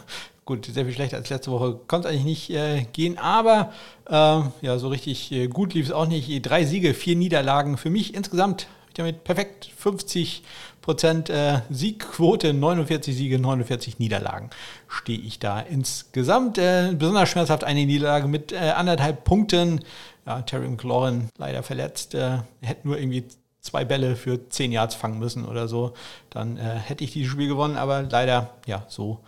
[0.45, 3.73] Gut, sehr viel schlechter als letzte Woche konnte es eigentlich nicht äh, gehen, aber
[4.09, 6.29] äh, ja, so richtig äh, gut lief es auch nicht.
[6.47, 7.77] Drei Siege, vier Niederlagen.
[7.77, 8.69] Für mich insgesamt
[9.01, 10.43] damit perfekt 50
[10.81, 14.51] Prozent äh, Siegquote, 49 Siege, 49 Niederlagen
[14.89, 16.59] stehe ich da insgesamt.
[16.59, 19.85] Äh, besonders schmerzhaft eine Niederlage mit äh, anderthalb Punkten.
[20.27, 23.25] Ja, Terry McLaurin leider verletzt, äh, hätte nur irgendwie
[23.61, 25.93] zwei Bälle für 10 Yards fangen müssen oder so.
[26.31, 29.21] Dann äh, hätte ich dieses Spiel gewonnen, aber leider, ja, so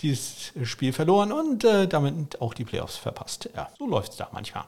[0.00, 3.50] dieses Spiel verloren und äh, damit auch die Playoffs verpasst.
[3.56, 4.64] Ja, so läuft es da manchmal.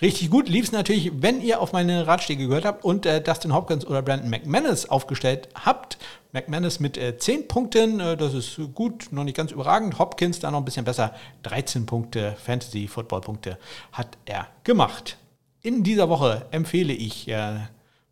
[0.00, 3.52] Richtig gut lief es natürlich, wenn ihr auf meine Ratschläge gehört habt und äh, Dustin
[3.52, 5.98] Hopkins oder Brandon McManus aufgestellt habt.
[6.30, 9.98] McManus mit äh, 10 Punkten, äh, das ist gut, noch nicht ganz überragend.
[9.98, 13.58] Hopkins da noch ein bisschen besser, 13 Punkte, Fantasy-Football-Punkte
[13.90, 15.16] hat er gemacht.
[15.62, 17.56] In dieser Woche empfehle ich äh,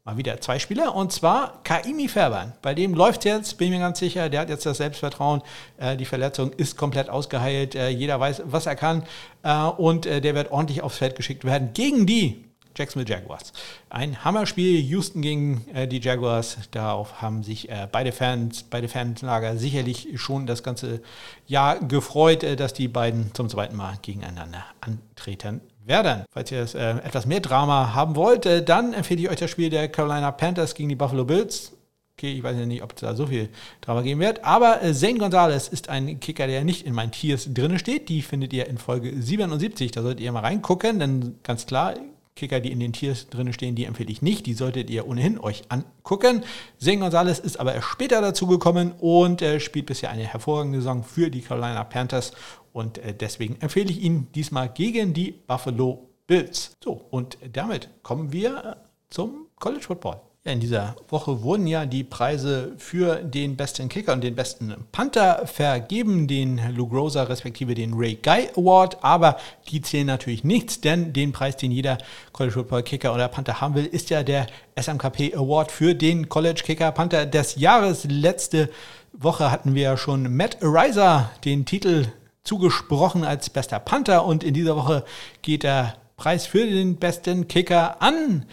[0.07, 2.53] mal wieder zwei Spieler und zwar Kaimi Färbern.
[2.63, 5.43] Bei dem läuft jetzt, bin ich mir ganz sicher, der hat jetzt das Selbstvertrauen,
[5.79, 9.03] äh, die Verletzung ist komplett ausgeheilt, äh, jeder weiß, was er kann
[9.43, 12.45] äh, und äh, der wird ordentlich aufs Feld geschickt werden gegen die
[12.77, 13.53] Jacksonville Jaguars.
[13.91, 16.59] Ein Hammerspiel, Houston gegen äh, die Jaguars.
[16.71, 21.01] Darauf haben sich äh, beide Fans, beide Fanlager sicherlich schon das ganze
[21.47, 26.25] Jahr gefreut, äh, dass die beiden zum zweiten Mal gegeneinander antreten werden.
[26.31, 29.71] Falls ihr äh, etwas mehr Drama haben wollt, äh, dann empfehle ich euch das Spiel
[29.71, 31.73] der Carolina Panthers gegen die Buffalo Bills.
[32.19, 33.51] Okay, ich weiß ja nicht, ob es da so viel
[33.83, 34.43] Drama geben wird.
[34.43, 38.09] Aber äh, Zane Gonzalez ist ein Kicker, der nicht in meinen Tiers drin steht.
[38.09, 39.91] Die findet ihr in Folge 77.
[39.91, 41.95] Da solltet ihr mal reingucken, denn ganz klar,
[42.35, 44.47] Kicker, die in den Tiers drin stehen, die empfehle ich nicht.
[44.47, 46.43] Die solltet ihr ohnehin euch angucken.
[46.79, 51.03] Zane Gonzalez ist aber erst später dazu gekommen und äh, spielt bisher eine hervorragende Saison
[51.03, 52.33] für die Carolina Panthers.
[52.77, 56.77] Und äh, deswegen empfehle ich ihn diesmal gegen die Buffalo Bills.
[56.85, 58.77] So, und damit kommen wir
[59.09, 60.21] zum College Football.
[60.45, 65.47] In dieser Woche wurden ja die Preise für den besten Kicker und den besten Panther
[65.47, 69.39] vergeben, den Lou Groza respektive den Ray Guy Award, aber
[69.71, 71.97] die zählen natürlich nichts, denn den Preis, den jeder
[72.33, 74.49] College Football Kicker oder Panther haben will, ist ja der
[74.79, 78.05] SMKP Award für den College Kicker Panther des Jahres.
[78.05, 78.69] Letzte
[79.15, 82.13] Woche hatten wir ja schon Matt Ariza den Titel
[82.47, 85.05] zugesprochen als bester Panther und in dieser Woche
[85.43, 88.47] geht der Preis für den besten Kicker an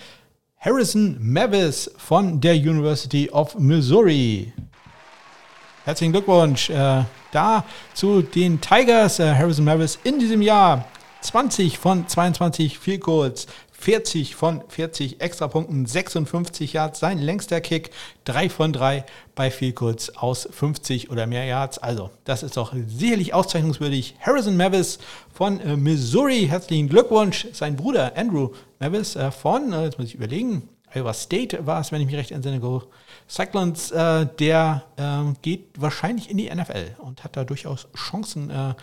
[0.59, 4.51] Harrison Mavis von der University of Missouri.
[5.85, 9.19] Herzlichen Glückwunsch äh, da zu den Tigers.
[9.19, 10.85] Äh, Harrison Mavis in diesem Jahr
[11.21, 13.47] 20 von 22 Field Goals,
[13.83, 17.89] 40 von 40 Extrapunkten, 56 Yards, sein längster Kick,
[18.23, 19.03] 3 von 3
[19.35, 21.79] bei Field Goals aus 50 oder mehr Yards.
[21.79, 24.15] Also, das ist doch sicherlich auszeichnungswürdig.
[24.21, 24.99] Harrison Mavis
[25.33, 27.45] von äh, Missouri, herzlichen Glückwunsch.
[27.51, 31.91] Sein Bruder Andrew Mavis äh, von, äh, jetzt muss ich überlegen, Iowa State war es,
[31.91, 32.83] wenn ich mich recht entsinne, Go
[33.27, 38.75] Cyclones, äh, der äh, geht wahrscheinlich in die NFL und hat da durchaus Chancen, äh,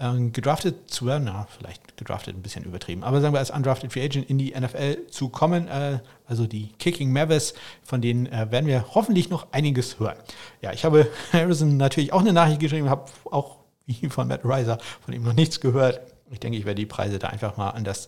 [0.00, 1.24] äh, gedraftet zu werden.
[1.24, 4.54] Na, vielleicht gedraftet ein bisschen übertrieben, aber sagen wir als undrafted Free Agent in die
[4.58, 5.68] NFL zu kommen.
[5.68, 10.16] Äh, also die Kicking Mavis, von denen äh, werden wir hoffentlich noch einiges hören.
[10.62, 14.78] Ja, ich habe Harrison natürlich auch eine Nachricht geschrieben, habe auch wie von Matt Reiser
[15.04, 16.00] von ihm noch nichts gehört.
[16.30, 18.06] Ich denke, ich werde die Preise da einfach mal an das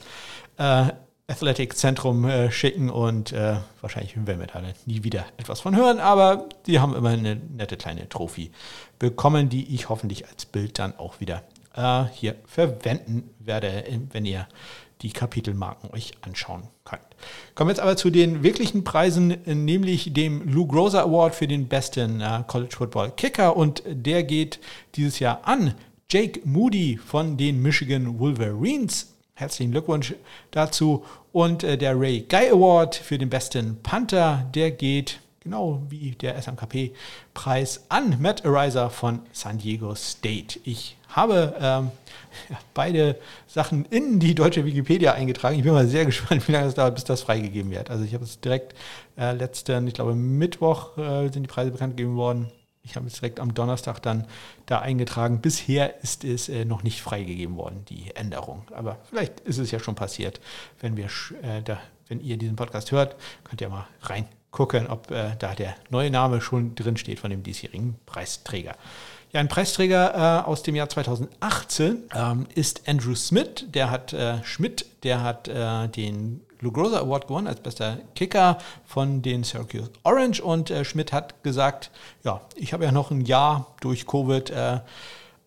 [1.30, 6.01] Athletic Zentrum äh, schicken und äh, wahrscheinlich werden wir da nie wieder etwas von hören,
[6.01, 8.51] aber die haben immer eine nette kleine Trophy
[8.99, 11.45] bekommen, die ich hoffentlich als Bild dann auch wieder
[11.75, 14.47] äh, hier verwenden werde, wenn ihr
[15.03, 17.03] die Kapitelmarken euch anschauen könnt.
[17.55, 21.68] Kommen wir jetzt aber zu den wirklichen Preisen, nämlich dem Lou Groza Award für den
[21.68, 24.61] besten äh, College Football Kicker und der geht
[24.97, 25.75] dieses Jahr an
[26.11, 29.14] Jake Moody von den Michigan Wolverines.
[29.35, 30.14] Herzlichen Glückwunsch
[30.51, 31.05] dazu.
[31.33, 36.41] Und äh, der Ray Guy Award für den besten Panther, der geht genau wie der
[36.41, 40.61] SMKP-Preis an Matt Ariza von San Diego State.
[40.64, 41.91] Ich habe ähm,
[42.74, 43.16] beide
[43.47, 45.57] Sachen in die deutsche Wikipedia eingetragen.
[45.57, 47.91] Ich bin mal sehr gespannt, wie lange es dauert, bis das freigegeben wird.
[47.91, 48.74] Also ich habe es direkt
[49.16, 52.53] äh, letzten, ich glaube Mittwoch äh, sind die Preise bekannt gegeben worden.
[52.82, 54.26] Ich habe es direkt am Donnerstag dann
[54.66, 55.41] da eingetragen.
[55.41, 58.64] Bisher ist es äh, noch nicht freigegeben worden, die Änderung.
[58.72, 60.41] Aber vielleicht ist es ja schon passiert.
[60.80, 61.07] Wenn, wir,
[61.43, 61.78] äh, da,
[62.09, 63.86] wenn ihr diesen Podcast hört, könnt ihr mal
[64.51, 68.75] reingucken, ob äh, da der neue Name schon drin steht von dem diesjährigen Preisträger.
[69.33, 73.67] Ja, ein Preisträger äh, aus dem Jahr 2018 ähm, ist Andrew Smith.
[73.69, 78.59] Der hat äh, Schmidt, der hat äh, den Lou Groza Award gewonnen als bester Kicker
[78.85, 81.91] von den Syracuse Orange und äh, Schmidt hat gesagt,
[82.25, 84.81] ja, ich habe ja noch ein Jahr durch Covid, äh,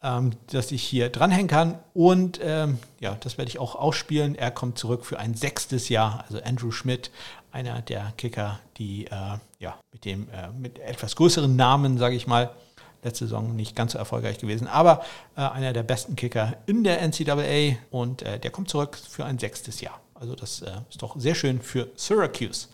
[0.02, 4.36] ähm, dass ich hier dranhängen kann und ähm, ja, das werde ich auch ausspielen.
[4.36, 7.12] Er kommt zurück für ein sechstes Jahr, also Andrew Schmidt,
[7.54, 12.28] einer der Kicker, die äh, ja mit dem äh, mit etwas größeren Namen, sage ich
[12.28, 12.50] mal,
[13.04, 15.04] letzte Saison nicht ganz so erfolgreich gewesen, aber
[15.38, 19.38] äh, einer der besten Kicker in der NCAA und äh, der kommt zurück für ein
[19.38, 20.00] sechstes Jahr.
[20.16, 22.68] Also das äh, ist doch sehr schön für Syracuse.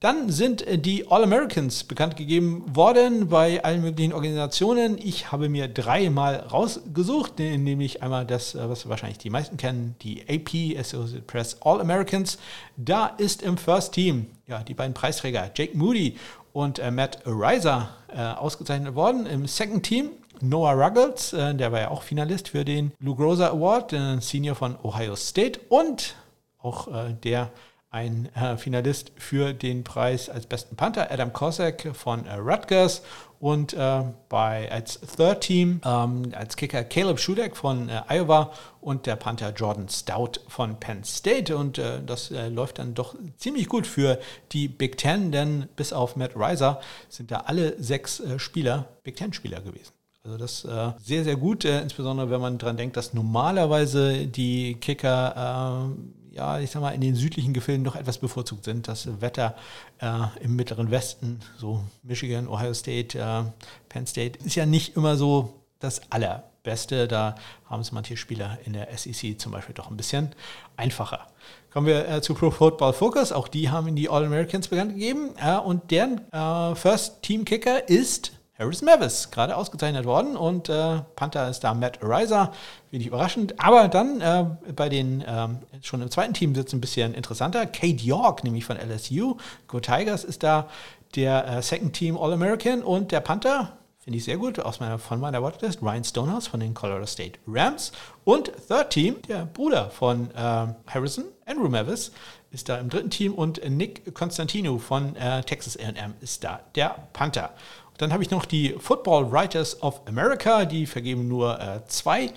[0.00, 4.96] Dann sind äh, die All-Americans bekannt gegeben worden bei allen möglichen Organisationen.
[4.96, 10.22] Ich habe mir dreimal rausgesucht, nämlich einmal das, äh, was wahrscheinlich die meisten kennen, die
[10.28, 12.38] AP, Associated Press All-Americans.
[12.76, 16.16] Da ist im First Team ja, die beiden Preisträger Jake Moody
[16.52, 19.26] und äh, Matt Reiser äh, ausgezeichnet worden.
[19.26, 23.48] Im Second Team Noah Ruggles, äh, der war ja auch Finalist für den Lou Groza
[23.48, 26.14] Award, der Senior von Ohio State und
[26.58, 27.50] auch äh, der
[27.90, 33.02] ein äh, Finalist für den Preis als besten Panther, Adam Kosek von äh, Rutgers
[33.40, 39.06] und äh, bei als Third Team ähm, als Kicker Caleb Schudeck von äh, Iowa und
[39.06, 43.68] der Panther Jordan Stout von Penn State und äh, das äh, läuft dann doch ziemlich
[43.68, 44.18] gut für
[44.52, 49.32] die Big Ten, denn bis auf Matt Reiser sind da alle sechs Spieler Big Ten
[49.32, 49.92] Spieler gewesen.
[50.24, 54.74] Also das äh, sehr, sehr gut, äh, insbesondere wenn man daran denkt, dass normalerweise die
[54.74, 58.86] Kicker äh, ja, ich sag mal, in den südlichen Gefilden doch etwas bevorzugt sind.
[58.86, 59.56] Das Wetter
[59.98, 63.42] äh, im mittleren Westen, so Michigan, Ohio State, äh,
[63.88, 67.08] Penn State, ist ja nicht immer so das allerbeste.
[67.08, 67.34] Da
[67.66, 70.30] haben es manche Spieler in der SEC zum Beispiel doch ein bisschen
[70.76, 71.26] einfacher.
[71.72, 73.32] Kommen wir äh, zu Pro Football Focus.
[73.32, 75.30] Auch die haben in die All-Americans bekannt gegeben.
[75.42, 80.36] Äh, und deren äh, First Team Kicker ist Harris Mavis, gerade ausgezeichnet worden.
[80.36, 82.52] Und äh, Panther ist da Matt Ariza,
[82.90, 83.54] wenig überraschend.
[83.60, 87.66] Aber dann äh, bei den, ähm, schon im zweiten Team wird es ein bisschen interessanter.
[87.66, 89.36] Kate York, nämlich von LSU.
[89.68, 90.68] Go Tigers ist da
[91.14, 92.82] der äh, Second Team All-American.
[92.82, 96.58] Und der Panther, finde ich sehr gut, aus meiner, von meiner Watchlist, Ryan Stonehouse von
[96.58, 97.92] den Colorado State Rams.
[98.24, 102.10] Und Third Team, der Bruder von äh, Harrison, Andrew Mavis,
[102.50, 103.34] ist da im dritten Team.
[103.34, 107.50] Und Nick Constantino von äh, Texas AM ist da der Panther.
[107.98, 112.30] Dann habe ich noch die Football Writers of America, die vergeben nur äh, zwei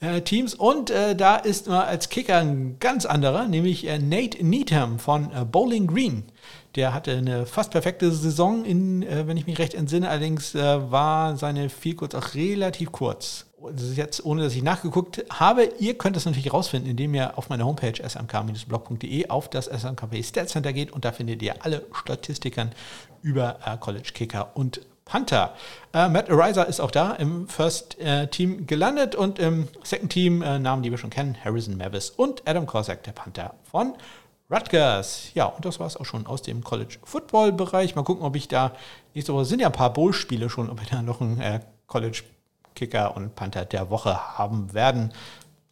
[0.00, 0.54] äh, Teams.
[0.54, 5.30] Und äh, da ist mal als Kicker ein ganz anderer, nämlich äh, Nate Needham von
[5.32, 6.24] äh, Bowling Green.
[6.76, 10.08] Der hatte eine fast perfekte Saison, in, äh, wenn ich mich recht entsinne.
[10.08, 13.46] Allerdings war seine Vielkurz auch relativ kurz.
[13.72, 15.68] Das ist jetzt, ohne dass ich nachgeguckt habe.
[15.80, 20.52] Ihr könnt das natürlich rausfinden, indem ihr auf meiner Homepage smk-blog.de auf das SMKP Stats
[20.52, 22.70] Center geht und da findet ihr alle Statistiken
[23.22, 25.54] über College Kicker und Panther.
[25.92, 30.42] Äh, Matt Ariza ist auch da im First äh, Team gelandet und im Second Team
[30.42, 33.94] äh, Namen, die wir schon kennen, Harrison Mavis und Adam Korsak, der Panther von
[34.50, 35.30] Rutgers.
[35.34, 37.96] Ja, und das war es auch schon aus dem College Football Bereich.
[37.96, 38.72] Mal gucken, ob ich da
[39.14, 42.22] nächste Woche sind ja ein paar Bowl-Spiele schon, ob wir da noch einen äh, College
[42.74, 45.12] Kicker und Panther der Woche haben werden.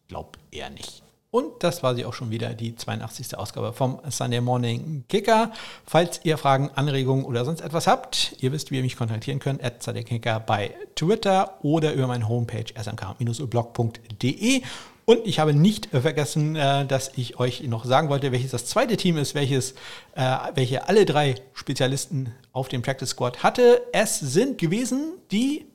[0.09, 1.06] Glaub eher nicht.
[1.37, 3.37] Und das war sie auch schon wieder, die 82.
[3.37, 5.53] Ausgabe vom Sunday Morning Kicker.
[5.85, 9.63] Falls ihr Fragen, Anregungen oder sonst etwas habt, ihr wisst, wie ihr mich kontaktieren könnt,
[9.63, 14.63] at Kicker bei Twitter oder über meine Homepage smk-blog.de.
[15.05, 18.97] Und ich habe nicht vergessen, äh, dass ich euch noch sagen wollte, welches das zweite
[18.97, 19.73] Team ist, welches,
[20.15, 23.83] äh, welche alle drei Spezialisten auf dem Practice Squad hatte.
[23.93, 25.67] Es sind gewesen die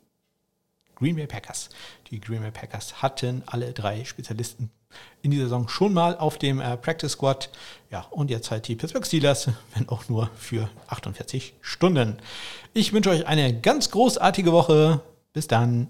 [0.96, 1.70] Green Bay Packers.
[2.10, 4.72] Die Green Bay Packers hatten alle drei Spezialisten
[5.22, 7.50] in dieser Saison schon mal auf dem äh, Practice Squad.
[7.92, 12.18] Ja, und jetzt halt die Pittsburgh Steelers, wenn auch nur für 48 Stunden.
[12.74, 15.02] Ich wünsche euch eine ganz großartige Woche.
[15.34, 15.88] Bis dann.